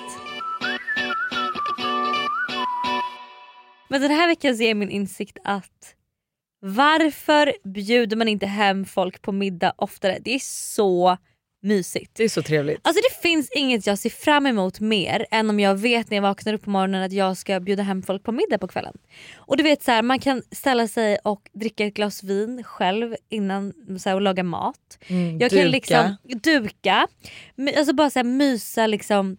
[3.88, 5.94] Men den här veckan så är min insikt att
[6.60, 10.18] varför bjuder man inte hem folk på middag oftare?
[10.20, 10.38] Det är
[10.74, 11.16] så
[11.62, 12.10] mysigt.
[12.14, 12.80] Det är så trevligt.
[12.82, 16.22] Alltså det finns inget jag ser fram emot mer än om jag vet när jag
[16.22, 18.94] vaknar upp på morgonen att jag ska bjuda hem folk på middag på kvällen.
[19.36, 23.16] Och du vet så här, man kan ställa sig och dricka ett glas vin själv
[23.28, 24.98] innan så här, och laga mat.
[25.06, 25.62] Mm, Jag duka.
[25.62, 27.08] kan liksom duka,
[27.76, 29.36] alltså bara så här, mysa liksom,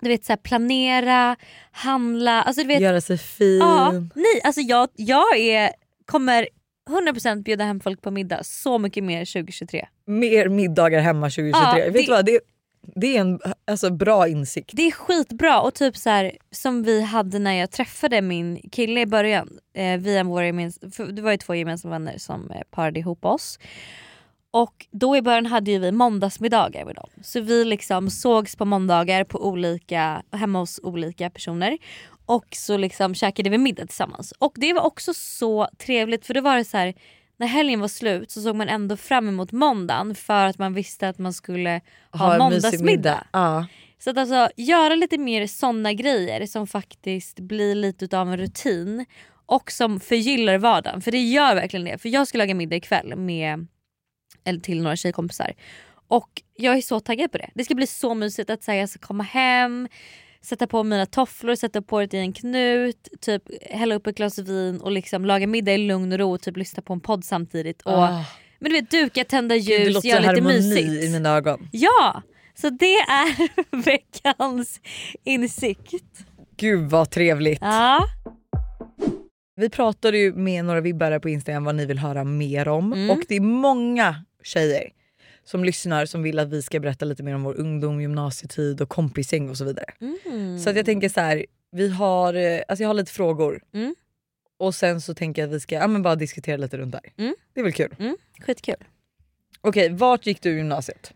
[0.00, 1.36] du vet så här, planera,
[1.72, 2.42] handla.
[2.42, 3.58] Alltså, du vet, Göra sig fin.
[3.58, 5.70] ja, nej, alltså jag, jag är,
[6.06, 6.48] kommer
[6.90, 9.86] 100% bjuda hem folk på middag så mycket mer 2023.
[10.06, 11.50] Mer middagar hemma 2023.
[11.60, 12.24] Ja, Vet det- du vad?
[12.26, 12.40] Det,
[12.94, 14.70] det är en alltså, bra insikt.
[14.72, 19.00] Det är skitbra och typ så här, som vi hade när jag träffade min kille
[19.00, 19.48] i början.
[19.74, 23.58] Eh, via våra gemens- det var ju två gemensamma vänner som eh, parade ihop oss.
[24.50, 27.08] Och då i början hade ju vi måndagsmiddagar med dem.
[27.22, 31.78] Så vi liksom sågs på måndagar på olika, hemma hos olika personer.
[32.26, 34.32] Och så liksom käkade vi middag tillsammans.
[34.38, 36.94] Och det var också så trevligt för då var det så här
[37.36, 41.08] när helgen var slut så såg man ändå fram emot måndagen för att man visste
[41.08, 41.80] att man skulle
[42.10, 43.26] ha, mysig måndagsmiddag.
[43.32, 43.66] Ja.
[43.98, 49.06] Så att alltså göra lite mer såna grejer som faktiskt blir lite av en rutin
[49.46, 51.02] och som förgyllar vardagen.
[51.02, 51.98] För det gör verkligen det.
[51.98, 53.66] För jag ska laga middag ikväll med,
[54.44, 55.52] eller till några tjejkompisar.
[56.08, 57.50] Och jag är så taggad på det.
[57.54, 59.88] Det ska bli så mysigt att säga jag ska komma hem,
[60.42, 64.38] sätta på mina tofflor, sätta på det i en knut, typ hälla upp ett glas
[64.38, 67.24] vin och liksom laga middag i lugn och ro och typ lyssna på en podd
[67.24, 67.82] samtidigt.
[67.82, 68.24] Och, Ah,
[68.58, 71.04] Men du vet duka, tända det ljus, låter göra lite mysigt.
[71.04, 71.68] i mina ögon.
[71.72, 72.22] Ja!
[72.54, 73.48] Så det är
[73.84, 74.80] veckans
[75.24, 75.94] insikt.
[76.56, 77.58] Gud vad trevligt.
[77.62, 78.04] Ja.
[79.56, 83.10] Vi pratade ju med några vibbare på Instagram vad ni vill höra mer om Mm.
[83.10, 84.88] och det är många tjejer
[85.44, 88.88] som lyssnar som vill att vi ska berätta lite mer om vår ungdom, gymnasietid och
[88.88, 89.86] kompisgäng och så vidare.
[90.00, 90.58] Mm.
[90.58, 93.94] Så att jag tänker så här, vi har, eh, alltså jag har lite frågor Mm.
[94.58, 97.12] och sen så tänker jag att vi ska ja, men bara diskutera lite runt där.
[97.18, 97.34] Mm.
[97.52, 97.94] Det är väl kul?
[97.98, 98.76] Mm, skitkul.
[99.60, 101.12] Okej, vart gick du i gymnasiet?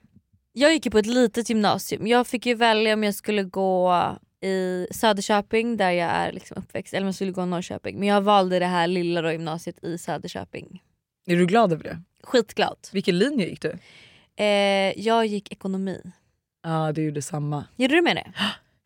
[0.53, 2.07] Jag gick ju på ett litet gymnasium.
[2.07, 6.95] Jag fick ju välja om jag skulle gå i Söderköping där jag är liksom uppväxt
[6.95, 7.99] eller om jag skulle gå i Norrköping.
[7.99, 10.83] Men jag valde det här lilla då, gymnasiet i Söderköping.
[11.27, 12.03] Är du glad över det?
[12.23, 12.77] Skitglad.
[12.93, 13.79] Vilken linje gick du?
[14.37, 14.47] Eh,
[15.01, 16.01] jag gick ekonomi.
[16.63, 17.65] Ja du gjorde samma.
[17.77, 18.33] Gjorde du med det?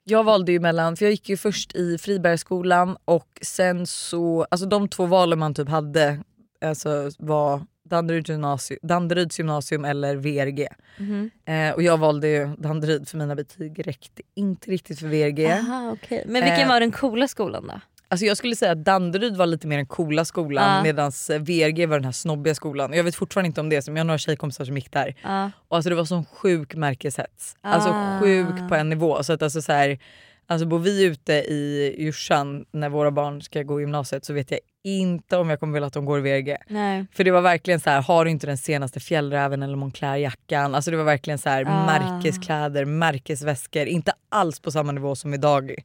[0.04, 4.66] Jag valde ju mellan, för jag gick ju först i Fribergsskolan och sen så, alltså
[4.66, 6.20] de två valen man typ hade
[6.64, 10.68] alltså var Danderyds gymnasium, Danderyds gymnasium eller VRG.
[10.98, 11.30] Mhm.
[11.44, 15.46] Eh, och jag valde ju Danderyd för mina betyg räckte inte riktigt för VRG.
[15.46, 16.24] Aha, okej.
[16.26, 17.80] Men vilken Eh, var den coola skolan då?
[18.12, 20.82] Alltså jag skulle säga att Danderyd var lite mer den coola skolan Ja.
[20.82, 22.92] medan VRG var den här snobbiga skolan.
[22.92, 25.14] Jag vet fortfarande inte om det, men jag har några tjejkompisar som gick där.
[25.22, 25.50] Ja.
[25.68, 27.56] Och alltså det var sån sjuk märkeshets.
[27.60, 28.20] Alltså Ah.
[28.20, 29.22] sjuk på en nivå.
[29.22, 29.98] Så att alltså så här,
[30.46, 34.50] alltså bor vi ute i Djursan när våra barn ska gå i gymnasiet så vet
[34.50, 36.56] jag inte om jag kommer vilja att de går i VRG.
[36.68, 37.06] Nej.
[37.12, 40.74] För det var verkligen så här, har du inte den senaste fjällräven eller Moncler-jackan?
[40.74, 41.86] Alltså det var verkligen så här Ah.
[41.86, 43.86] märkeskläder, märkesväskor.
[43.86, 45.76] Inte alls på samma nivå som i Dagi.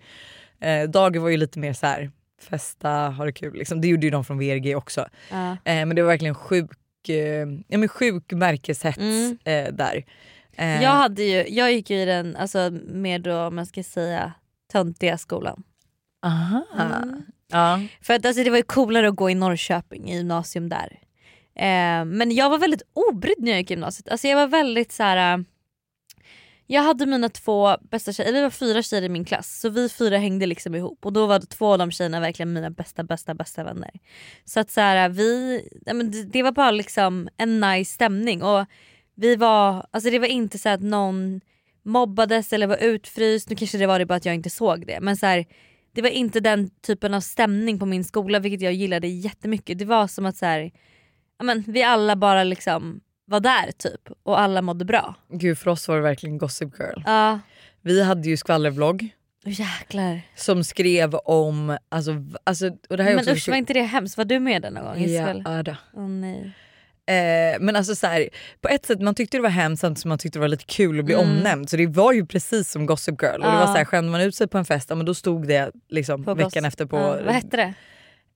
[0.61, 3.53] Eh, Dagi var ju lite mer så här festa, ha det kul.
[3.57, 3.81] Liksom.
[3.81, 5.07] Det gjorde ju de från VRG också.
[5.31, 5.51] Ja.
[5.51, 6.71] Eh, men det var verkligen sjuk,
[7.09, 9.37] eh, ja, men sjuk märkeshets Mm.
[9.43, 10.05] eh, där.
[10.57, 14.33] Eh, Jag, hade ju, jag gick ju i den alltså, mer då, man ska säga
[14.71, 15.63] töntiga skolan.
[16.25, 16.65] aha.
[16.79, 17.21] Mm.
[17.51, 17.79] Ja.
[18.01, 20.99] För att alltså, det var ju coolare att gå i Norrköping i gymnasium där.
[21.55, 24.09] Eh, men jag var väldigt obrydd när jag gick i gymnasiet.
[24.09, 25.45] Alltså, jag var väldigt så här
[26.67, 29.69] jag hade mina två bästa tjejer, eller det var fyra tjejer i min klass så
[29.69, 33.03] vi fyra hängde liksom ihop och då var två av de tjejerna verkligen mina bästa
[33.03, 33.91] bästa bästa vänner.
[34.45, 35.61] Så att så här, äh, vi,
[36.31, 38.65] det, var bara liksom en nice stämning och
[39.15, 41.41] vi var, alltså det var inte så att någon
[41.83, 44.99] mobbades eller var utfryst, nu kanske det var det bara att jag inte såg det
[45.01, 45.45] men så här,
[45.95, 49.79] det var inte den typen av stämning på min skola vilket jag gillade jättemycket.
[49.79, 50.71] Det var som att så här,
[51.43, 55.15] men, vi alla bara liksom var där typ och alla mådde bra.
[55.29, 57.01] Gud för oss var det verkligen Gossip Girl.
[57.05, 57.39] Ja,
[57.81, 59.09] Vi hade ju skvallerblogg
[59.45, 60.21] oh, jäklar.
[60.35, 62.11] som skrev om, alltså,
[62.43, 64.17] alltså och det här är Men också usch var inte det hemskt?
[64.17, 64.95] Var du med den någon gång?
[64.97, 65.41] Ja, Isabel?
[65.45, 65.75] ja då.
[65.93, 66.51] Åh nej.
[67.07, 68.29] Eh, men alltså så här,
[68.61, 70.65] på ett sätt man tyckte det var hemskt samtidigt som man tyckte det var lite
[70.65, 71.29] kul att bli Mm.
[71.29, 71.69] omnämnd.
[71.69, 73.33] Så det var ju precis som Gossip Girl.
[73.35, 73.67] Och det var Ja.
[73.67, 76.23] så här, skämde man ut sig på en fest, ja, men då stod det liksom
[76.23, 76.97] På veckan Goss- efter på...
[76.97, 77.73] Ja, vad hette det?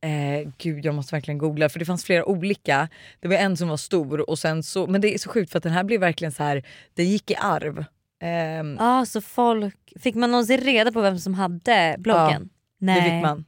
[0.01, 2.89] Eh, gud jag måste verkligen googla för det fanns flera olika.
[3.19, 5.57] Det var en som var stor och sen så, men det är så sjukt för
[5.57, 7.85] att den här blev verkligen så här, den gick i arv.
[8.21, 12.49] Ehm, Ja så folk, fick man någonsin reda på vem som hade bloggen?
[12.77, 12.95] Nej.
[12.95, 13.45] Det fick man.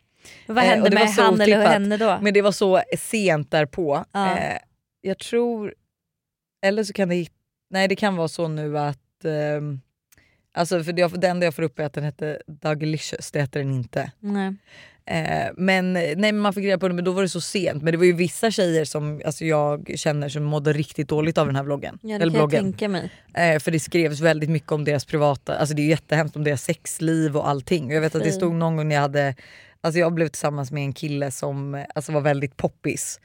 [0.48, 2.18] Vad Eh, hände var med han eller henne då?
[2.22, 4.06] Men det var så sent därpå.
[4.12, 4.38] Ja.
[4.38, 4.58] Eh,
[5.02, 5.74] jag tror,
[6.66, 7.28] eller så kan det,
[7.70, 9.82] nej det kan vara så nu att, ehm,
[10.54, 13.40] alltså för det, jag- det enda jag får upp är att den hette Dougalicious, det
[13.42, 14.12] hette den inte.
[14.20, 14.56] Nej.
[15.12, 17.84] Eh, men nej, men man fick reda på det men då var det så sent.
[17.84, 21.45] Men det var ju vissa tjejer som alltså, jag känner som mådde riktigt dåligt av
[21.45, 22.00] den här vloggen.
[22.02, 22.56] Ja det eller kan bloggen.
[22.56, 23.12] jag tänka mig.
[23.34, 26.43] Eh, för det skrevs väldigt mycket om deras privata, alltså det är ju jättehemskt om
[26.43, 27.91] deras sexliv och allting.
[27.91, 29.36] Jag vet att det stod någon gång när jag hade,
[29.82, 33.19] alltså jag blev tillsammans med en kille som alltså var väldigt poppis.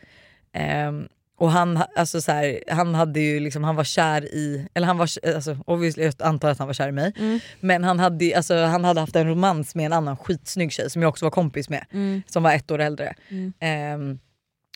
[0.53, 4.69] Ehm, och han, ha- alltså så här, han hade ju liksom, han var kär i,
[4.75, 7.13] eller han var, alltså, obviously, jag antar att han var kär i mig.
[7.19, 7.41] Mm.
[7.61, 11.03] Men han hade, alltså, han hade haft en romans med en annan skitsnygg tjej som
[11.03, 11.85] jag också var kompis med.
[11.93, 12.23] Mm.
[12.27, 13.15] Som var ett år äldre.
[13.29, 13.53] Mm.
[13.61, 14.19] Ehm,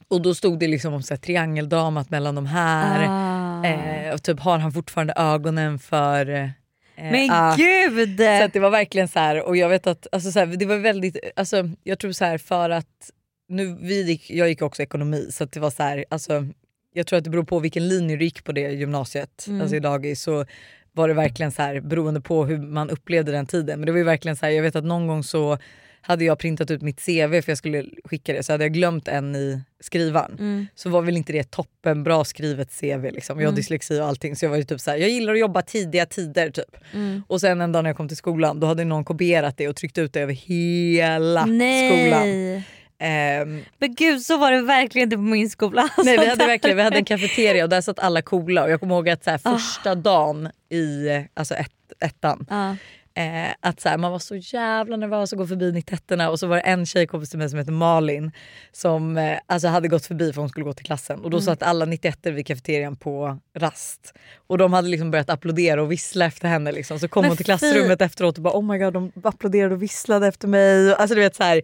[0.08, 3.06] och då stod det liksom om så här, triangeldramat mellan de här.
[3.08, 3.66] Ah.
[3.66, 6.30] Eh, och typ har han fortfarande ögonen för...
[6.30, 6.48] Eh,
[6.96, 7.54] Men ah.
[7.56, 8.18] gud!
[8.18, 10.76] Så det var verkligen så här och jag vet att alltså så här, det var
[10.76, 13.10] väldigt, alltså, jag tror så här för att
[13.50, 16.46] nu, vi gick, jag gick också ekonomi så det var så här, alltså,
[16.92, 19.60] jag tror att det beror på vilken linje du gick på det gymnasiet, Mm.
[19.60, 20.44] alltså i dagis så
[20.92, 23.80] var det verkligen så här beroende på hur man upplevde den tiden.
[23.80, 25.58] Men det var ju verkligen så här, jag vet att någon gång så
[26.02, 29.08] hade jag printat ut mitt CV för jag skulle skicka det så hade jag glömt
[29.08, 30.36] en i skrivaren.
[30.38, 30.66] Mm.
[30.74, 33.38] Så var väl inte det toppen bra skrivet CV liksom.
[33.40, 33.56] Jag har Mm.
[33.56, 36.06] dyslexi och allting så jag var ju typ så här, jag gillar att jobba tidiga
[36.06, 36.76] tider typ.
[36.94, 37.22] Mm.
[37.28, 39.76] Och sen en dag när jag kom till skolan då hade någon kopierat det och
[39.76, 42.62] tryckt ut det över hela skolan.
[43.02, 45.82] Ehm, Men gud så var det verkligen inte på min skola.
[45.96, 48.70] nej, vi Alltså, hade verkligen vi hade en kafeteria och där satt alla coola och
[48.70, 49.58] jag kommer ihåg att så här, Ah.
[49.58, 52.76] första dagen i alltså ett, ettan Ja.
[53.14, 56.46] Eh, att så här, man var så jävla nervös att gå förbi 91 och så
[56.46, 58.32] var det en tjejkompis till mig som heter Malin
[58.72, 61.44] som eh, alltså hade gått förbi för hon skulle gå till klassen och då Mm.
[61.44, 64.14] satt alla 91 vid kafeterian på rast
[64.46, 66.98] och de hade liksom börjat applådera och vissla efter henne liksom.
[66.98, 69.74] så kom Men hon till fy- klassrummet efteråt och bara oh my god de applåderade
[69.74, 70.94] och visslade efter mig.
[70.94, 71.62] Alltså du vet så här,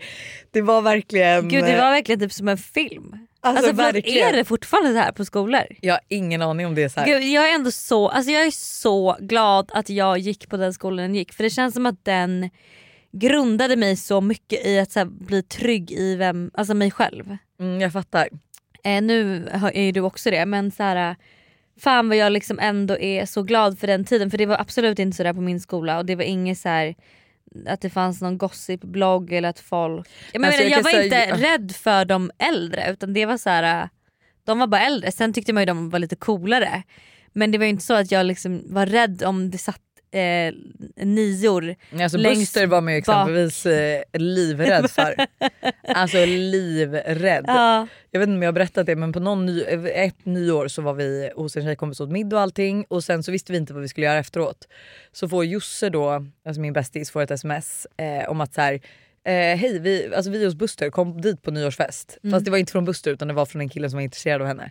[0.51, 1.49] det var verkligen...
[1.49, 3.27] Gud det var verkligen typ som en film.
[3.47, 4.29] Alltså, Alltså, verkligen.
[4.29, 5.63] är det fortfarande så här på skolor?
[5.81, 7.07] Jag har ingen aning om det är så här.
[7.07, 10.73] Gud, jag är ändå så, alltså jag är så glad att jag gick på den
[10.75, 12.51] skolan jag gick för det känns som att den
[13.13, 17.37] grundade mig så mycket i att så här, bli trygg i vem, alltså mig själv.
[17.61, 18.29] Mm, jag fattar.
[18.85, 21.17] Eh, nu är ju du också det men så här,
[21.81, 24.99] fan vad jag liksom ändå är så glad för den tiden för det var absolut
[24.99, 26.95] inte sådär på min skola och det var inget så här
[27.67, 30.09] att det fanns någon gossip-blogg eller att folk...
[30.33, 33.51] Jag, menar, Alltså, jag var säga- inte rädd för de äldre utan det var så
[33.51, 33.89] här.
[34.45, 36.83] de var bara äldre, sen tyckte man ju de var lite coolare.
[37.33, 39.81] Men det var ju inte så att jag liksom var rädd om det satt
[40.17, 40.55] eh,
[40.97, 41.75] nior.
[42.01, 45.15] Alltså Buster var man ju exempelvis eh, livrädd för.
[45.89, 47.45] alltså livrädd.
[47.49, 47.87] Ja.
[48.11, 49.63] Jag vet inte om jag har berättat det men på någon ny,
[49.95, 53.33] ett nyår så var vi hos en tjejkompis åt middag och allting och sen så
[53.33, 54.69] visste vi inte vad vi skulle göra efteråt.
[55.13, 58.75] Så får Josse då, alltså min bästis, får ett sms eh, om att så här,
[59.25, 62.19] eh, hej vi, alltså vi hos Buster kom dit på nyårsfest.
[62.31, 64.41] Fast det var inte från Buster utan det var från en kille som var intresserad
[64.41, 64.71] av henne.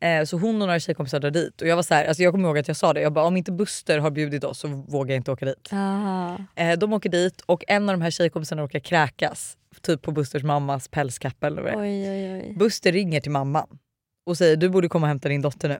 [0.00, 2.32] Eh, så hon och några tjejkompisar drar dit och jag var så här, alltså jag
[2.32, 4.68] kommer ihåg att jag sa det, jag bara om inte Buster har bjudit oss så
[4.68, 5.70] vågar jag inte åka dit.
[6.56, 9.56] Eh, de åker dit och en av de här tjejkompisarna råkar kräkas.
[9.82, 11.82] Typ på Busters mammas pälskappa eller vad det är.
[11.82, 12.54] Oj, oj, oj.
[12.58, 13.66] Buster ringer till mamman
[14.26, 15.78] och säger du borde komma och hämta din dotter nu.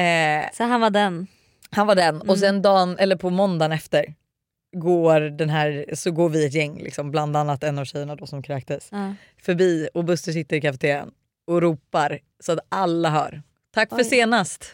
[0.00, 1.26] Eh, Så han var den.
[1.70, 2.28] han var den Mm.
[2.28, 4.14] och sen dagen, eller på måndagen efter
[4.76, 8.26] går den här, så går vi ett gäng, liksom, bland annat en av tjejerna då
[8.26, 9.14] som kräktes, Ja.
[9.42, 11.10] förbi och Buster sitter i kafeterian
[11.50, 13.42] och ropar så att alla hör.
[13.74, 14.04] Tack för Oj.
[14.04, 14.64] senast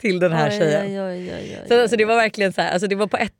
[0.00, 1.06] till den här oj, tjejen.
[1.06, 3.34] Oj, Så alltså, det var verkligen så här, alltså, det var på ett,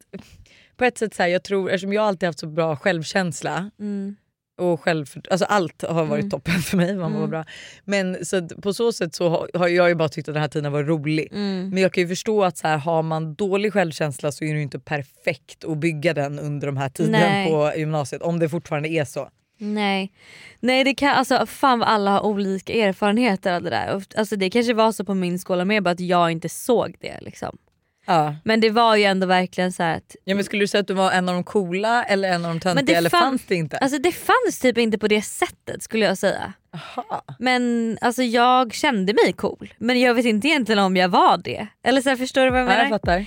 [0.77, 4.17] på ett sätt så här, jag tror, eftersom jag alltid haft så bra självkänsla Mm.
[4.61, 6.31] och själv, alltså allt har varit Mm.
[6.31, 6.95] toppen för mig.
[6.97, 7.31] Man var Mm.
[7.31, 7.45] bra.
[7.85, 10.49] Men så på så sätt så har, har jag ju bara tyckt att den här
[10.49, 11.29] tiden var rolig.
[11.33, 11.69] Mm.
[11.71, 14.57] Men jag kan ju förstå att så här, har man dålig självkänsla så är det
[14.57, 17.51] ju inte perfekt att bygga den under de här tiden Nej.
[17.51, 18.23] på gymnasiet.
[18.23, 19.29] Om det fortfarande är så.
[19.59, 20.13] Nej,
[20.61, 24.03] Nej det kan, alltså, fan vad alla har olika erfarenheter av det där.
[24.17, 27.19] Alltså, det kanske var så på min skola med bara att jag inte såg det.
[27.21, 27.59] Liksom.
[28.07, 28.35] Ja.
[28.45, 30.95] Men det var ju ändå verkligen så att Ja, men skulle du säga att du
[30.95, 33.45] var en av de coola eller en av de töntiga Men det eller fann- fanns
[33.47, 33.79] det inte?
[33.79, 36.53] Alltså det fanns typ inte på det sättet skulle jag säga.
[36.75, 37.25] Aha.
[37.39, 39.75] Men alltså jag kände mig cool.
[39.79, 41.67] Men jag vet inte egentligen om jag var det.
[41.83, 42.83] Eller så här, förstår du vad jag Ja, menar?
[42.83, 43.27] jag fattar.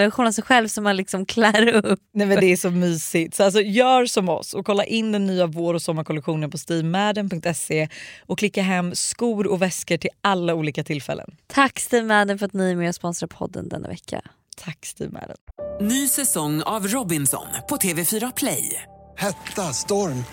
[0.01, 1.99] miniversion av sig själv som man liksom klär upp.
[2.13, 3.35] Nej men det är så mysigt.
[3.35, 7.89] Så alltså, gör som oss och kolla in den nya vår och sommarkollektionen på steamadden.se
[8.25, 11.35] och klicka hem skor och väskor till alla olika tillfällen.
[11.47, 14.21] Tack Steve Madden för att ni är med och sponsrar podden denna vecka.
[14.57, 15.37] Tack Steve Madden.
[15.81, 18.83] Ny säsong av Robinson på TV4 Play.
[19.17, 20.23] Hetta, storm,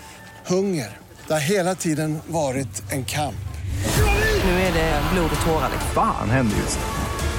[0.45, 0.97] hunger.
[1.27, 3.35] Det har hela tiden varit en kamp.
[4.43, 5.69] Nu är det blod och tårar.
[5.71, 5.91] liksom.
[5.93, 6.98] Fan händer just nu.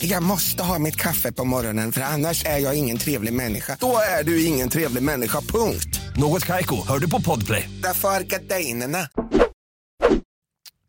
[0.00, 3.76] Jag måste ha mitt kaffe på morgonen för annars är jag ingen trevlig människa.
[3.80, 6.00] Då är du ingen trevlig människa, punkt.
[6.16, 7.68] Något Kaiko, hör du på Podplay.
[7.82, 8.98] Därför är gardinerna.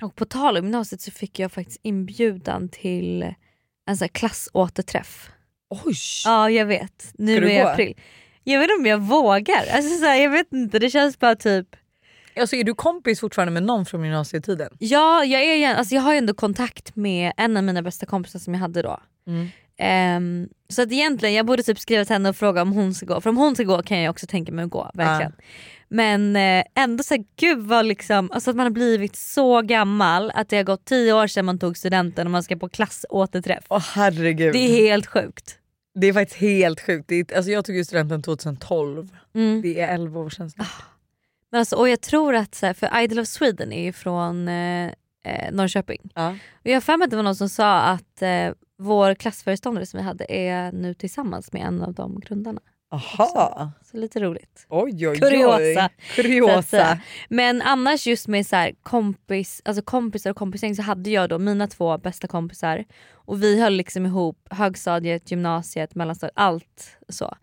[0.02, 3.24] Och på tal om gymnasiet så fick jag faktiskt inbjudan till
[3.88, 5.30] en sån här klassåterträff.
[5.86, 5.96] Oj!
[6.26, 7.68] Ja jag vet, nu Ska gå?
[7.70, 7.98] april.
[8.44, 9.66] Jag vet inte om jag vågar.
[9.72, 11.68] Alltså, så här, jag vet inte, det känns bara typ
[12.40, 14.70] Alltså, är du kompis fortfarande med någon från gymnasietiden?
[14.80, 18.40] Ja, jag, är, alltså jag har ju ändå kontakt med en av mina bästa kompisar
[18.40, 19.00] som jag hade då.
[19.28, 19.48] Mm.
[19.78, 23.06] Ehm, så att egentligen, jag borde typ skriva till henne och fråga om hon ska
[23.06, 23.22] gå.
[23.22, 24.92] För om hon ska gå kan jag också tänka mig att gå.
[24.94, 25.34] verkligen.
[25.88, 30.32] Men eh, ändå så här, gud vad liksom, alltså att man har blivit så gammal
[30.36, 33.64] att det har gått tio år sedan man tog studenten och man ska på klassåterträff.
[33.68, 34.54] Åh herregud.
[34.54, 35.56] Det är helt sjukt.
[36.00, 37.08] Det är faktiskt helt sjukt.
[37.08, 39.10] Det är, alltså, jag tog ju studenten 2012.
[39.36, 39.62] Mm.
[39.62, 40.68] Det är 11 år sedan snart.
[41.52, 44.48] Men alltså, och jag tror att, så här, för Idol of Sweden är ju från
[44.48, 44.92] eh,
[45.26, 46.12] eh, Norrköping.
[46.16, 46.30] Ja.
[46.30, 49.86] Och jag har för mig att det var någon som sa att eh, vår klassföreståndare
[49.86, 52.62] som vi hade är nu tillsammans med en av de grundarna.
[52.92, 53.72] Aha.
[53.92, 54.66] Så lite roligt.
[54.70, 55.20] Oj oj oj.
[55.20, 55.82] Kuriosa.
[55.82, 56.62] Att Kuriosa.
[56.62, 57.02] säga.
[57.30, 61.40] Men annars just med så här kompis, alltså kompisar och kompisgäng så hade jag då
[61.40, 67.36] mina två bästa kompisar och vi höll liksom ihop högstadiet, gymnasiet, mellanstadiet, allt så.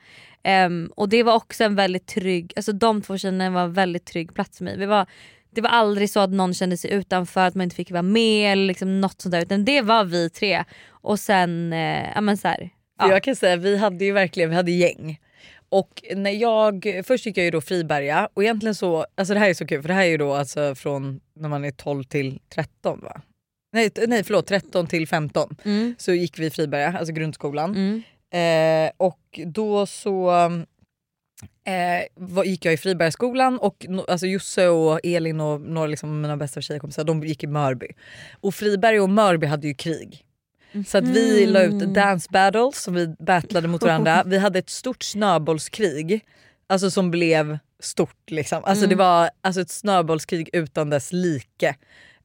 [0.46, 4.04] Ehm, och det var också en väldigt trygg, alltså de två tjejerna var en väldigt
[4.04, 4.78] trygg plats för mig.
[4.78, 5.06] Vi var,
[5.50, 8.52] det var aldrig så att någon kände sig utanför, att man inte fick vara med
[8.52, 10.64] eller liksom något sånt där utan det var vi tre.
[10.88, 13.10] Och sen, eh, ja men så här, ja.
[13.10, 15.20] Jag kan säga vi hade ju verkligen vi hade gäng.
[15.68, 19.50] Och när jag, först gick jag ju då Friberga och egentligen så, alltså det här
[19.50, 22.04] är så kul för det här är ju då alltså från när man är 12
[22.04, 23.20] till 13 va?
[23.72, 25.94] Nej, nej förlåt 13 till 15 Mm.
[25.98, 27.70] så gick vi Friberga, alltså grundskolan.
[27.70, 28.02] Mm.
[28.30, 30.30] Eh, och då så
[31.64, 36.20] eh, var, gick jag i Fribergsskolan och no, alltså Josse och Elin och några liksom,
[36.20, 37.88] mina bästa tjejkompisar de gick i Mörby.
[38.40, 40.22] Och Friberg och Mörby hade ju krig.
[40.86, 44.22] Så att vi la ut dance battles som vi battlade mot varandra.
[44.26, 46.24] Vi hade ett stort snöbollskrig
[46.66, 48.30] alltså som blev stort.
[48.30, 48.64] Liksom.
[48.64, 48.90] Alltså Mm.
[48.90, 51.74] Det var alltså ett snöbollskrig utan dess like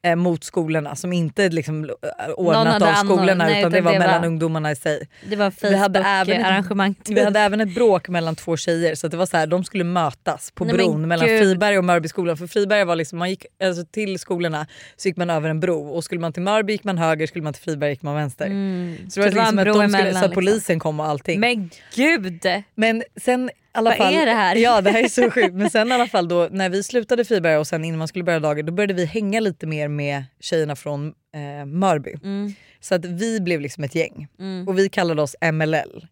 [0.04, 1.90] eh, mot skolorna som inte liksom, eh,
[2.36, 5.08] ordnat av skolorna nej, utan det var det mellan var- ungdomarna i sig.
[5.30, 6.94] Det var Vi hade även ett- Facebook-arrangemang.
[7.08, 9.64] Vi hade även ett bråk mellan två tjejer så att det var så här, de
[9.64, 11.40] skulle mötas på Nej, bron mellan gud.
[11.42, 12.36] Friberg och Mörbyskolan.
[12.36, 15.88] För Friberg var liksom, man gick alltså, till skolorna så gick man över en bro
[15.88, 18.46] och skulle man till Mörby gick man höger, skulle man till Friberg gick man vänster.
[18.46, 18.96] Mm.
[19.10, 20.30] Så det var, Så det var liksom en att bro de skulle, emellan, så att
[20.30, 20.44] liksom.
[20.44, 21.40] polisen kom och allting.
[21.40, 22.46] Men gud!
[22.74, 24.56] Men sen alla fall, är det här?
[24.56, 25.54] Ja det här är så sjukt.
[25.54, 28.24] Men sen i alla fall då när vi slutade Friberga och sen innan man skulle
[28.24, 32.14] börja dagen då började vi hänga lite mer med tjejerna från eh, Mörby.
[32.24, 32.54] Mm.
[32.80, 34.68] Så att vi blev liksom ett gäng Mm.
[34.68, 36.06] och vi kallade oss MLL.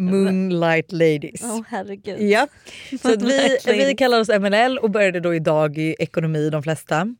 [0.00, 1.40] Moonlight Ladies.
[1.44, 2.20] Åh herregud.
[2.20, 2.46] Ja.
[3.02, 7.14] Så att vi, vi kallade oss MLL och började då idag i ekonomi de flesta.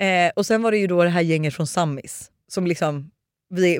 [0.00, 3.10] Eh, och sen var det ju då det här gänget från Sammis som liksom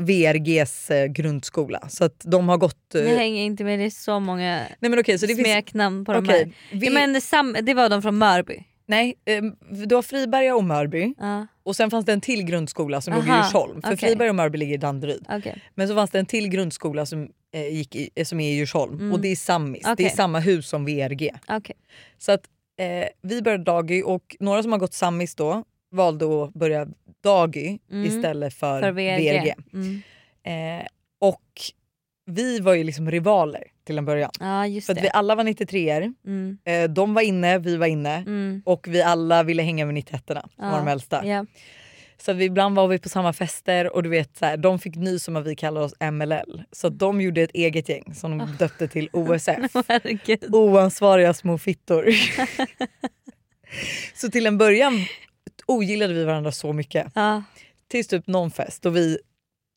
[0.00, 1.88] VRGs eh, grundskola.
[1.88, 2.94] Så att de har gått...
[2.94, 6.04] Eh, Jag hänger inte med, det är så många nej men okej så det smeknamn
[6.04, 6.52] på de här.
[6.72, 8.64] vi- Ja, men sam, det var de från Mörby.
[8.86, 9.42] Nej, eh,
[9.86, 13.24] det var Friberga och Mörby Ja, och sen fanns det en till grundskola som låg
[13.24, 13.82] i Djursholm.
[13.82, 14.08] För okej.
[14.08, 15.24] Friberga och Mörby ligger i Danderyd.
[15.28, 15.62] okej.
[15.74, 18.54] Men så fanns det en till grundskola som, eh, gick i, eh, som är i
[18.56, 19.12] Djursholm Mm.
[19.12, 19.86] och det är Sammis.
[19.96, 21.30] Det är samma hus som VRG.
[22.18, 22.42] Så att
[22.80, 26.86] eh, vi började Dagi och några som har gått Sammis då valde att börja
[27.22, 28.04] Dagi Mm.
[28.04, 29.30] istället för, För VRG.
[29.30, 29.54] VRG.
[29.72, 30.02] Mm.
[30.80, 30.86] Eh,
[31.20, 31.42] och
[32.26, 34.30] vi var ju liksom rivaler till en början.
[34.40, 36.58] Ja just För vi alla var 93 er Mm.
[36.64, 38.62] eh, De var inne, vi var inne Mm.
[38.66, 40.24] och vi alla ville hänga med 91
[40.56, 41.26] som var de äldsta.
[41.26, 41.46] Ja.
[42.18, 44.96] Så vi, ibland var vi på samma fester och du vet så här, de fick
[44.96, 46.62] nys om att vi kallade oss MLL.
[46.72, 49.58] Så de gjorde ett eget gäng som de döpte till OSF.
[50.52, 52.06] Oansvariga små fittor.
[54.14, 54.92] så till en början
[55.70, 57.06] ogillade vi varandra så mycket.
[57.14, 57.42] Ja.
[57.88, 59.18] Tills typ någon fest och vi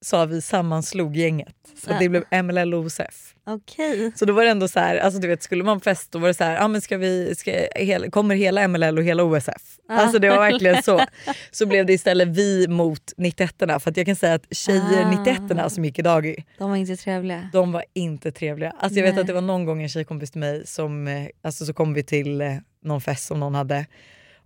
[0.06, 1.56] sa vi sammanslog gänget.
[1.84, 2.00] Så Ja.
[2.00, 3.34] det blev MLL och OSF.
[3.46, 4.12] Okej.
[4.16, 6.28] Så då var det ändå så här, alltså du vet skulle man fest då var
[6.28, 9.50] det så här, ah, men ska vi, ska, hela, kommer hela MLL och hela OSF?
[9.90, 11.02] Alltså det var verkligen så.
[11.52, 15.12] Så blev det istället vi mot 91 för att jag kan säga att tjejer Ah.
[15.24, 17.50] 91 som gick i dagi, De var inte trevliga.
[17.54, 18.74] de var inte trevliga.
[18.80, 19.22] Alltså jag vet Nej.
[19.22, 22.04] att det var någon gång en tjejkompis till mig som, eh, alltså så kom vi
[22.04, 23.86] till eh, någon fest som någon hade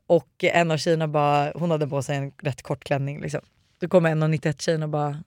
[0.07, 3.41] och en av tjejerna bara, hon hade på sig en rätt kort klänning liksom.
[3.79, 5.17] Då kom en av 91 tjejerna och bara,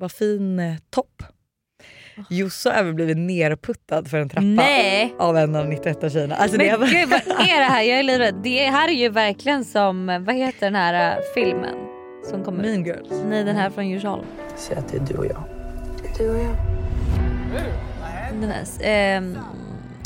[0.00, 1.22] vad fin eh, topp.
[2.30, 5.14] Josse har även blivit nerputtad för en trappa Nej.
[5.18, 6.34] av en av 91 tjejerna.
[6.34, 6.86] Alltså det Men var...
[6.86, 7.82] gud vad är det här?
[7.82, 8.34] Jag är livrädd.
[8.42, 11.74] Det här är ju verkligen som, vad heter den här äh, filmen?
[12.30, 13.10] Som kommer Mean Girls.
[13.26, 14.24] Nej den här från Djursholm.
[14.56, 15.44] Säg att det är du och jag.
[18.40, 19.38] Den här, ehm,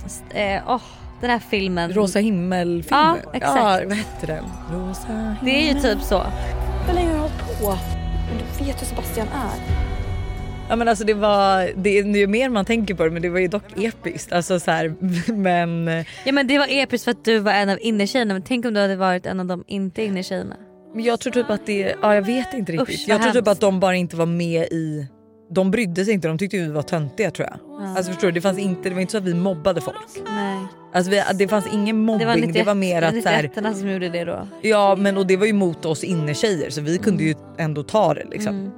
[0.07, 0.83] st- eh, åh,
[1.25, 1.93] den här filmen.
[1.93, 3.17] Rosa himmel-filmen.
[3.25, 3.57] Ja, exakt.
[3.57, 4.45] Ja, vad hette den?
[4.73, 5.37] Rosa himmel.
[5.45, 6.23] Det är ju typ så.
[6.87, 7.69] Hur länge har du hållit på?
[8.29, 9.85] Men du vet hur Sebastian är.
[10.69, 13.29] Ja, men alltså det, var, det är ju mer man tänker på det men det
[13.29, 14.33] var ju dock episkt.
[14.33, 14.95] Alltså så här,
[15.33, 18.67] men Ja men det var episkt för att du var en av innertjejerna men tänk
[18.67, 20.57] om du hade varit en av de inte innertjejerna.
[20.95, 23.01] men jag tror typ att det, ja jag vet inte riktigt.
[23.01, 25.07] Usch, jag tror typ att de bara inte var med i
[25.51, 27.59] de brydde sig inte, de tyckte ju vi var töntiga tror jag.
[27.81, 27.97] Ja.
[27.97, 29.97] Alltså förstår du, det, fanns inte, det var inte så att vi mobbade folk.
[30.25, 30.59] Nej.
[30.95, 34.09] Alltså vi, det fanns ingen mobbing, det var, mer att så här, 91 som gjorde
[34.09, 34.49] det då.
[34.63, 38.15] Ja men och det var ju mot oss innertjejer så vi kunde ju ändå ta
[38.15, 38.55] det liksom.
[38.55, 38.71] Mm.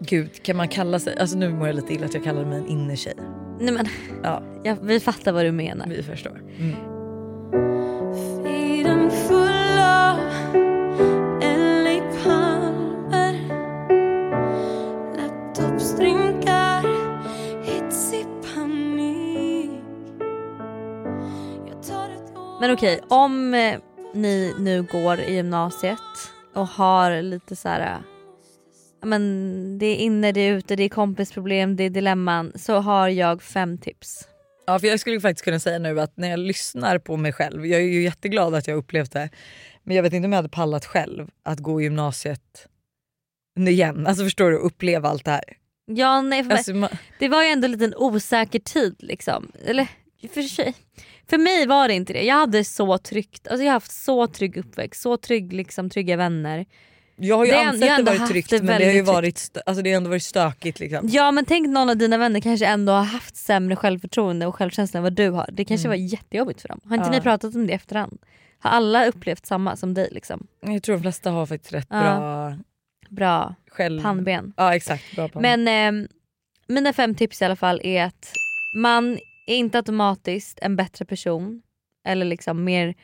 [0.00, 2.58] Gud kan man kalla sig, alltså nu mår jag lite illa att jag kallar mig
[2.58, 3.14] en innertjej.
[3.60, 3.86] Nej men
[4.22, 5.86] Ja ja, vi fattar vad du menar.
[5.86, 6.42] vi förstår.
[6.58, 6.74] Mm.
[22.60, 23.78] Men okej, om eh,
[24.14, 25.98] ni nu går i gymnasiet
[26.54, 27.80] och har lite så här.
[27.92, 27.98] eh,
[29.08, 32.52] Men det är inne, det är ute, det är kompisproblem, det är dilemman.
[32.54, 34.28] Så har jag fem tips.
[34.66, 37.66] Ja, för jag skulle faktiskt kunna säga nu att när jag lyssnar på mig själv,
[37.66, 39.30] jag är ju jätteglad att jag upplevt det,
[39.82, 42.68] men jag vet inte om jag hade pallat själv att gå i gymnasiet
[43.68, 44.06] igen.
[44.06, 45.44] Alltså förstår du, uppleva allt det här.
[45.86, 49.52] Ja, nej, Alltså, man, Det var ju ändå en liten osäker tid liksom.
[49.64, 49.88] Eller
[50.34, 50.74] för sig.
[51.30, 52.22] För mig var det inte det.
[52.22, 56.16] Jag hade så tryggt, alltså jag har haft så trygg uppväxt, så trygg, liksom, trygga
[56.16, 56.66] vänner.
[57.16, 59.82] jag har ju Det ansett det varit tryggt det men det har ju varit, alltså,
[59.82, 60.80] det har ändå varit stökigt.
[60.80, 61.08] Liksom.
[61.08, 64.98] Ja men tänk någon av dina vänner kanske ändå har haft sämre självförtroende och självkänsla
[64.98, 65.48] än vad du har.
[65.52, 66.00] Det kanske Mm.
[66.00, 66.80] var jättejobbigt för dem.
[66.84, 67.12] Har inte Ja.
[67.12, 68.18] ni pratat om det i efterhand?
[68.58, 70.08] Har alla upplevt samma som dig?
[70.12, 70.46] Liksom?
[70.60, 71.96] Jag tror de flesta har faktiskt rätt Ja.
[72.18, 72.56] bra
[73.10, 74.02] Bra själv...
[74.02, 74.52] pannben.
[74.56, 75.64] Ja exakt, bra pannben.
[75.64, 75.68] Men
[75.98, 76.08] ehm,
[76.68, 78.32] mina fem tips i alla fall är att
[78.74, 79.18] man
[79.52, 81.62] är inte automatiskt en bättre person
[82.06, 82.94] eller liksom mer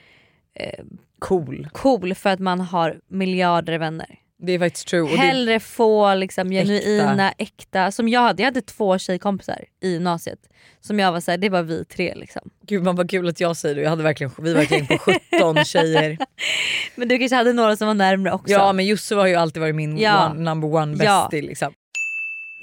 [0.55, 0.84] eh,
[1.18, 1.68] cool.
[1.72, 4.18] cool för att man har miljarder vänner.
[4.38, 5.03] Det är faktiskt true.
[5.03, 7.92] Och det, Hellre få liksom genuina, äkta.
[7.92, 10.38] Som jag hade, jag hade två tjejkompisar i gymnasiet.
[10.80, 12.51] Som jag var såhär, det var vi tre liksom.
[12.66, 14.99] gud man vad kul att jag säger det, jag hade verkligen, vi var gäng på
[14.99, 16.18] 17 tjejer.
[16.95, 18.53] Men du kanske hade några som var närmre också.
[18.53, 20.30] Ja men Josse har ju alltid varit min Ja.
[20.30, 21.28] one, number one Ja.
[21.30, 21.49] bestie.
[21.49, 21.72] Liksom.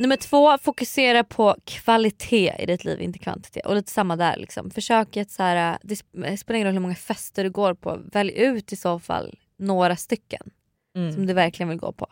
[0.02, 3.66] Nummer två, fokusera på kvalitet i ditt liv, inte kvantitet.
[3.66, 4.38] Och lite samma där.
[4.38, 4.72] Liksom.
[4.72, 8.00] Försök att så här, det sp- spelar ingen roll hur många fester du går på,
[8.12, 10.50] välj ut i så fall några stycken
[10.96, 11.14] Mm.
[11.14, 12.08] som du verkligen vill gå på.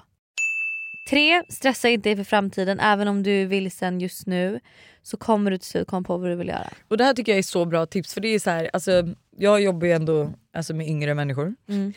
[1.10, 2.80] Tre, stressa inte inför framtiden.
[2.80, 4.60] Även om du är vilsen just nu
[5.04, 6.70] så kommer du till slut komma på vad du vill göra.
[6.88, 8.92] Och det här tycker jag är så bra tips för det är så här, alltså,
[9.38, 11.56] jag jobbar ju ändå alltså, med yngre människor.
[11.70, 11.94] Mm.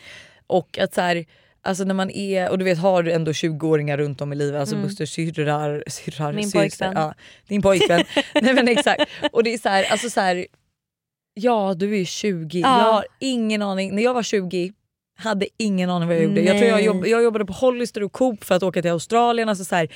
[0.47, 1.25] Och att så här,
[1.63, 4.59] alltså när man är, och du vet har du ändå 20-åringar runt om i livet,
[4.59, 4.87] alltså Mm.
[4.87, 6.93] Busters syrrar, syrrar Min pojkvän.
[6.95, 7.13] Ja,
[7.47, 8.03] din pojkvän.
[8.41, 9.11] Nej men exakt.
[9.31, 10.45] Och det är så här, alltså så här,
[11.33, 12.77] ja du är 20, Ja.
[12.79, 13.95] jag har ingen aning.
[13.95, 14.73] När jag var 20
[15.15, 16.41] hade ingen aning vad jag gjorde.
[16.41, 16.85] Jag, tror jag, Nej.
[16.85, 19.49] jobb, jag jobbade på Hollister och Coop för att åka till Australien.
[19.49, 19.87] Alltså så här,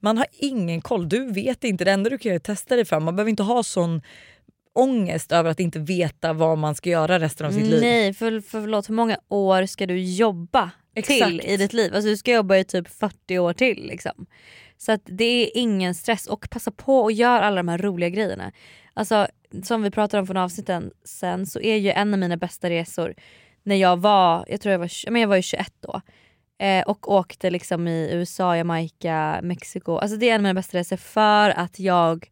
[0.00, 1.84] man har ingen koll, du vet inte.
[1.84, 3.04] Det enda du kan göra är att testa dig fram.
[3.04, 4.02] Man behöver inte ha sån
[4.74, 7.80] ångest över att inte veta vad man ska göra resten av sitt liv.
[7.80, 10.70] Nej, för, för, förlåt, hur många år ska du jobba
[11.02, 11.44] till Exakt.
[11.44, 11.94] i ditt liv?
[11.94, 13.86] Alltså, du ska jobba i typ 40 år till.
[13.86, 14.26] Liksom.
[14.76, 18.08] Så att det är ingen stress och passa på och gör alla de här roliga
[18.08, 18.52] grejerna.
[18.94, 19.26] Alltså,
[19.62, 23.14] som vi pratade om från avsnitten sen så är ju en av mina bästa resor
[23.62, 26.00] när jag var, jag tror jag var, men jag var ju 21 då.
[26.58, 29.96] Eh, och åkte liksom i USA, Jamaica, Mexiko.
[29.96, 32.30] Alltså det är en av mina bästa resor för att jag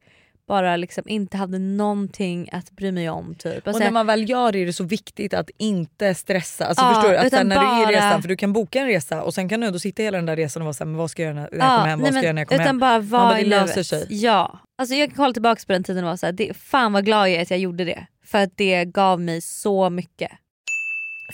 [0.49, 3.35] bara liksom inte hade någonting att bry mig om.
[3.35, 3.63] Typ.
[3.63, 6.67] Och Alltså, när man väl gör det är det så viktigt att inte stressa.
[6.67, 7.17] Alltså Ja, förstår du?
[7.17, 9.35] Att sen när du är i bara- resan, för du kan boka en resa och
[9.35, 11.23] sen kan du ändå sitta hela den där resan och vara såhär, men vad ska
[11.23, 12.01] jag göra när jag Ja, kommer hem?
[12.01, 12.79] Vad nej, ska jag göra när jag kommer hem?
[12.79, 14.07] bara Man vara bara, i det löser sig.
[14.11, 14.59] Ja.
[14.79, 17.29] Alltså jag kan kolla tillbaka på den tiden och vara såhär, det, fan vad glad
[17.29, 18.07] jag är att jag gjorde det.
[18.25, 20.31] För att det gav mig så mycket.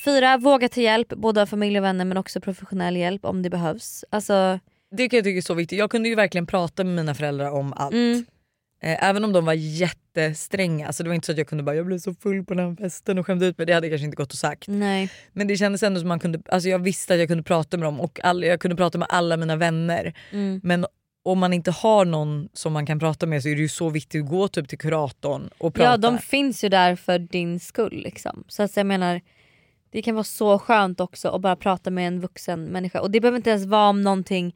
[0.05, 3.51] Fyra, våga ta hjälp, både av familj och vänner men också professionell hjälp om det
[3.51, 4.05] behövs.
[4.11, 4.59] Alltså,
[4.97, 5.79] Det kan jag tycka är så viktigt.
[5.79, 7.93] Jag kunde ju verkligen prata med mina föräldrar om allt.
[7.95, 8.25] mm,
[8.83, 10.87] Eh, även om de var jättestränga.
[10.87, 12.69] Alltså det var inte så att jag kunde bara jag blev så full på den
[12.69, 13.67] här festen och skämde ut mig.
[13.67, 14.69] Det hade kanske inte gått att sagt.
[14.69, 15.11] nej.
[15.33, 17.87] Men det kändes ändå som man kunde, alltså jag visste att jag kunde prata med
[17.87, 20.15] dem och all, jag kunde prata med alla mina vänner.
[20.31, 20.61] Mm.
[20.63, 20.87] Men
[21.23, 23.89] om man inte har någon som man kan prata med så är det ju så
[23.89, 25.91] viktigt att gå typ till kuratorn och prata.
[25.91, 28.03] Ja de finns ju där för din skull.
[28.05, 28.45] Liksom.
[28.49, 29.21] Så att jag menar,
[29.91, 33.01] det kan vara så skönt också att bara prata med en vuxen människa.
[33.01, 34.55] Och det behöver inte ens vara om någonting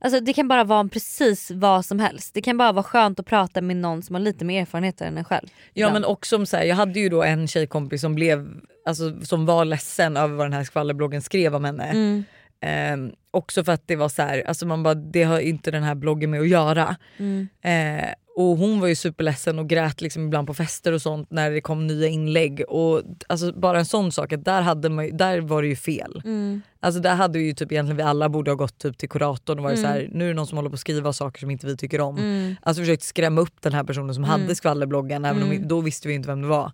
[0.00, 2.34] Alltså det kan bara vara precis vad som helst.
[2.34, 5.18] Det kan bara vara skönt att prata med någon som har lite mer erfarenhet än
[5.18, 5.48] en själv.
[5.74, 8.48] Ja men också så här, jag hade ju då en tjejkompis som blev
[8.86, 11.84] alltså, som var ledsen över vad den här skvallerbloggen skrev om henne.
[11.84, 12.24] Mm,
[12.62, 15.82] Ehm, också för att det var så här, alltså man bara, det har inte den
[15.82, 16.96] här bloggen med att göra.
[17.18, 17.48] mm.
[17.62, 21.50] Eh, och hon var ju superledsen och grät liksom ibland på fester och sånt när
[21.50, 22.62] det kom nya inlägg.
[22.68, 26.22] Och alltså bara en sån sak, att där, hade man, där var det ju fel.
[26.24, 26.62] Mm.
[26.80, 29.64] Alltså där hade ju typ egentligen vi alla borde ha gått typ till kuratorn och
[29.64, 29.90] varit Mm.
[29.90, 31.76] så här, nu är det någon som håller på att skriva saker som inte vi
[31.76, 32.18] tycker om.
[32.18, 32.56] Mm.
[32.62, 34.40] Alltså försökt skrämma upp den här personen som Mm.
[34.40, 35.62] hade skvallerbloggen även om Mm.
[35.62, 36.72] vi, då visste vi inte vem det var.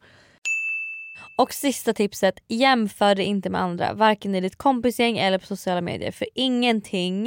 [1.37, 3.93] Och sista tipset, jämför dig inte med andra.
[3.93, 6.11] Varken i ditt kompisgäng eller på sociala medier.
[6.11, 7.27] För ingenting,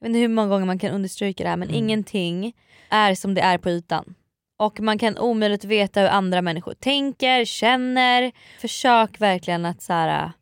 [0.00, 1.78] jag vet inte hur många gånger man kan understryka det här men Mm.
[1.84, 2.56] ingenting
[2.90, 4.14] är som det är på ytan.
[4.58, 8.32] Och man kan omöjligt veta hur andra människor tänker, känner.
[8.60, 10.32] Försök verkligen att så här,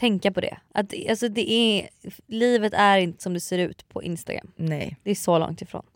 [0.00, 0.58] tänka på det.
[0.74, 1.88] Att, alltså det är,
[2.26, 4.52] livet är inte som det ser ut på Instagram.
[4.56, 4.96] Nej.
[5.02, 5.86] Det är så långt ifrån.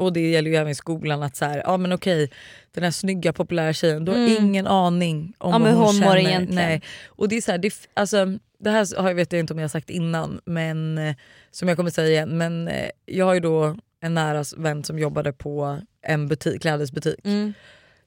[0.00, 2.30] Och det gäller ju även i skolan att så här, ja men okej
[2.72, 4.44] den här snygga populära tjejen du har Mm.
[4.44, 6.16] ingen aning om Ja, vad hon, hon känner.
[6.16, 6.54] egentligen.
[6.68, 6.82] Nej.
[7.06, 8.26] Och det är så här, det, alltså,
[8.58, 11.14] det här har jag vet jag inte om jag har sagt innan men eh,
[11.50, 14.98] som jag kommer säga igen men eh, jag har ju då en nära vän som
[14.98, 17.20] jobbade på en butik, klädesbutik.
[17.24, 17.52] Mm.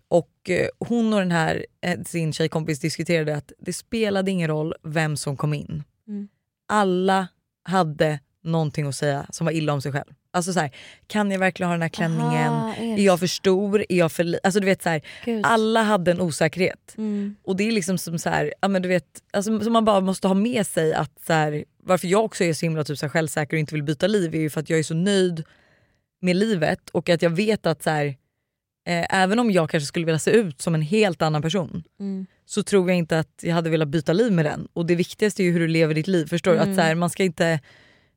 [0.08, 1.66] Och eh, hon och den här
[2.06, 5.84] sin tjejkompis diskuterade att det spelade ingen roll vem som kom in.
[6.08, 6.28] Mm.
[6.68, 7.28] Alla
[7.64, 10.14] hade någonting att säga som var illa om sig själv.
[10.34, 10.72] Alltså så här,
[11.08, 12.54] kan jag verkligen ha den här klänningen?
[12.54, 13.86] Aha, är är, jag för stor?
[13.90, 14.40] Är jag för li-?
[14.44, 15.02] Alltså du vet så här,
[15.44, 16.94] alla hade en osäkerhet.
[16.98, 17.36] Mm.
[17.44, 20.00] Och det är liksom som så här, ja men du vet, alltså, som man bara
[20.02, 23.06] måste ha med sig att så här, varför jag också är så himla typ så
[23.06, 25.44] här, självsäker och inte vill byta liv är ju för att jag är så nöjd
[26.22, 28.06] med livet och att jag vet att så här,
[28.88, 32.26] eh, även om jag kanske skulle vilja se ut som en helt annan person Mm.
[32.46, 34.68] så tror jag inte att jag hade velat byta liv med den.
[34.74, 36.26] Och det viktigaste är ju hur du lever ditt liv.
[36.26, 36.58] Förstår du?
[36.58, 36.70] Mm.
[36.70, 37.60] Att så här, man ska inte,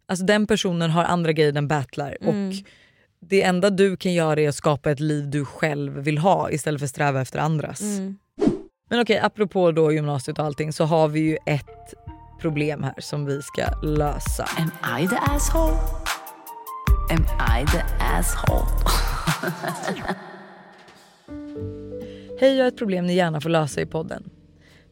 [0.09, 2.17] alltså den personen har andra grejer den battlar.
[2.21, 2.49] Mm.
[2.49, 2.55] Och
[3.21, 6.81] det enda du kan göra är att skapa ett liv du själv vill ha istället
[6.81, 7.81] för att sträva efter andras.
[7.81, 8.19] Mm.
[8.91, 11.95] Men okej, apropå då gymnasiet och allting så har vi ju ett
[12.41, 14.49] problem här som vi ska lösa.
[14.59, 15.77] Am I the asshole?
[17.11, 17.25] Am
[17.61, 18.67] I the asshole?
[22.41, 24.31] Hej, jag har ett problem ni gärna får lösa i podden.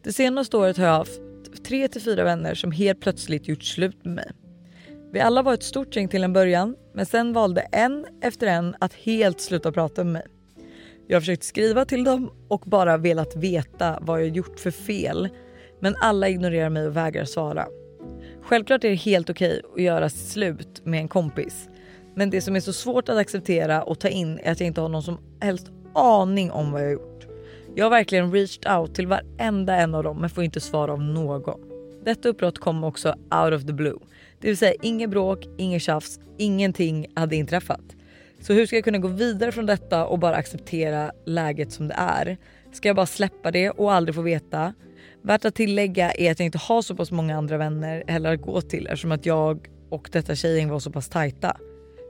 [0.02, 1.20] Det senaste året har jag haft
[1.66, 4.32] tre till fyra vänner som helt plötsligt gjort slut med mig.
[5.14, 8.76] Vi alla var ett stort gäng till en början men sen valde en efter en
[8.80, 10.26] att helt sluta prata med mig.
[11.06, 15.28] Jag har försökt skriva till dem och bara velat veta vad jag gjort för fel
[15.80, 17.66] men alla ignorerar mig och vägrar svara.
[18.42, 21.68] Självklart är det helt okej att göra slut med en kompis
[22.14, 24.80] men det som är så svårt att acceptera och ta in är att jag inte
[24.80, 27.26] har någon som helst aning om vad jag har gjort.
[27.74, 31.02] Jag har verkligen reached out till varenda en av dem men får inte svar av
[31.02, 31.60] någon.
[32.04, 33.98] Detta uppbrott kom också out of the blue.
[34.44, 37.96] Det vill säga inget bråk, inget tjafs, ingenting hade inträffat.
[38.40, 41.94] Så hur ska jag kunna gå vidare från detta och bara acceptera läget som det
[41.98, 42.36] är?
[42.72, 44.74] Ska jag bara släppa det och aldrig få veta?
[45.22, 48.42] Värt att tillägga är att jag inte har så pass många andra vänner heller att
[48.42, 51.56] gå till eftersom att jag och detta tjejgäng var så pass tajta.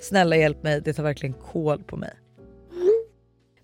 [0.02, 2.12] Snälla hjälp mig, det tar verkligen kål på mig.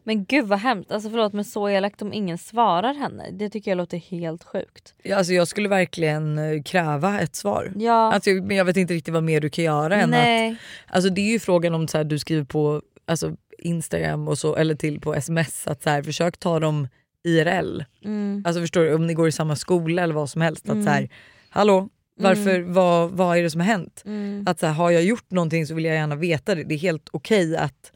[0.05, 3.31] Men gud vad hemskt, alltså förlåt men så elakt om ingen svarar henne.
[3.33, 4.95] Det tycker jag låter helt sjukt.
[5.03, 7.73] Ja, Alltså jag skulle verkligen eh, kräva ett svar.
[7.77, 8.13] Ja.
[8.13, 10.51] Alltså, men jag vet inte riktigt vad mer du kan göra än Nej.
[10.51, 10.95] att...
[10.95, 14.57] Alltså det är ju frågan om så här, du skriver på alltså, Instagram och så,
[14.57, 16.89] eller till på sms att så här, försök ta dem
[17.25, 17.83] IRL.
[18.05, 18.43] Mm.
[18.47, 20.65] Alltså förstår du, om ni går i samma skola eller vad som helst.
[20.65, 20.85] Att Mm.
[20.85, 21.09] så här,
[21.51, 21.89] hallå,
[22.21, 22.73] varför, Mm.
[22.73, 24.03] vad, vad är det som har hänt?
[24.07, 24.45] Mm.
[24.47, 26.65] Att så här, har jag gjort någonting så vill jag gärna veta det.
[26.65, 27.93] Det är helt okej att...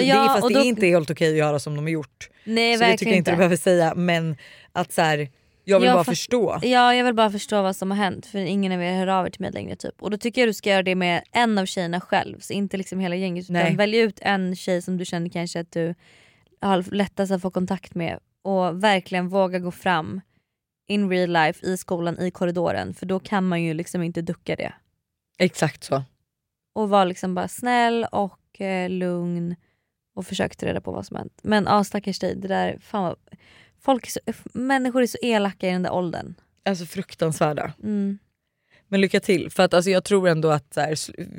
[0.00, 1.84] Det Ja, är, fast och det då- är inte helt okej att göra som de
[1.84, 2.28] har gjort.
[2.44, 3.94] Nej så det tycker jag inte du behöver säga.
[3.94, 4.36] Men
[4.72, 5.28] att så här,
[5.64, 6.58] jag vill Jag bara fatt- förstå.
[6.62, 9.26] Ja jag vill bara förstå vad som har hänt för ingen av er hör av
[9.26, 10.02] er till mig längre typ.
[10.02, 12.76] Och då tycker jag du ska göra det med en av tjejerna själv, så inte
[12.76, 13.44] liksom hela gänget.
[13.44, 13.76] Utan Nej.
[13.76, 15.94] välj ut en tjej som du känner kanske att du
[16.60, 20.20] har lättast att få kontakt med och verkligen våga gå fram
[20.88, 22.94] in real life, i skolan, i korridoren.
[22.94, 24.72] För då kan man ju liksom inte ducka det.
[25.38, 26.02] Exakt så.
[26.74, 29.56] Och vara liksom bara snäll och eh, lugn
[30.16, 31.40] och försök ta reda på vad som hänt.
[31.42, 33.16] Men ja stackars dig, det där, fan vad,
[33.82, 34.20] folk är så,
[34.52, 36.34] människor är så elaka i den där åldern.
[36.68, 37.72] Alltså fruktansvärda.
[37.82, 38.18] Mm.
[38.88, 39.50] Men lycka till.
[39.50, 40.96] För att alltså, jag tror ändå att så här,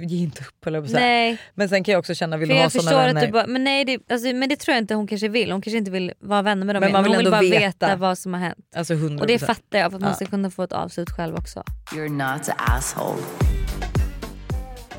[0.07, 0.99] ge inte upp eller så här.
[0.99, 1.38] Nej.
[1.53, 3.21] Men sen kan jag också känna, vill För du ha såna vänner?
[3.21, 5.51] att du bara, men nej det, alltså, men det tror jag inte hon kanske vill.
[5.51, 7.59] Hon kanske inte vill vara vänner med dem Men man vill hon vill bara veta.
[7.59, 7.95] veta.
[7.95, 8.65] vad som har hänt.
[8.75, 9.19] Alltså 100%.
[9.19, 11.63] Och det fattar jag för att man ska kunna få ett avslut själv också.
[11.95, 13.57] You're not the asshole.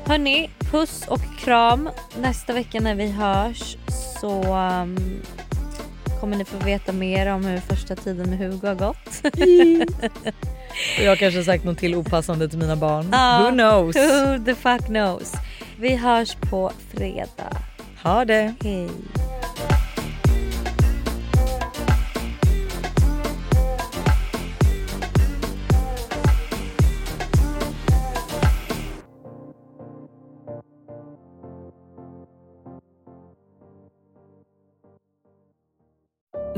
[0.09, 1.89] Hörni, puss och kram.
[2.21, 3.77] Nästa vecka när vi hörs
[4.21, 5.21] så um,
[6.19, 9.21] kommer ni få veta mer om hur första tiden med Hugo har gått.
[10.97, 13.09] Och jag har kanske sagt något till opassande till mina barn.
[13.11, 13.95] Ja, Who knows?
[13.95, 15.33] Who the fuck knows.
[15.77, 17.57] Vi hörs på fredag.
[18.03, 18.53] Ha det.
[18.63, 18.89] Hej.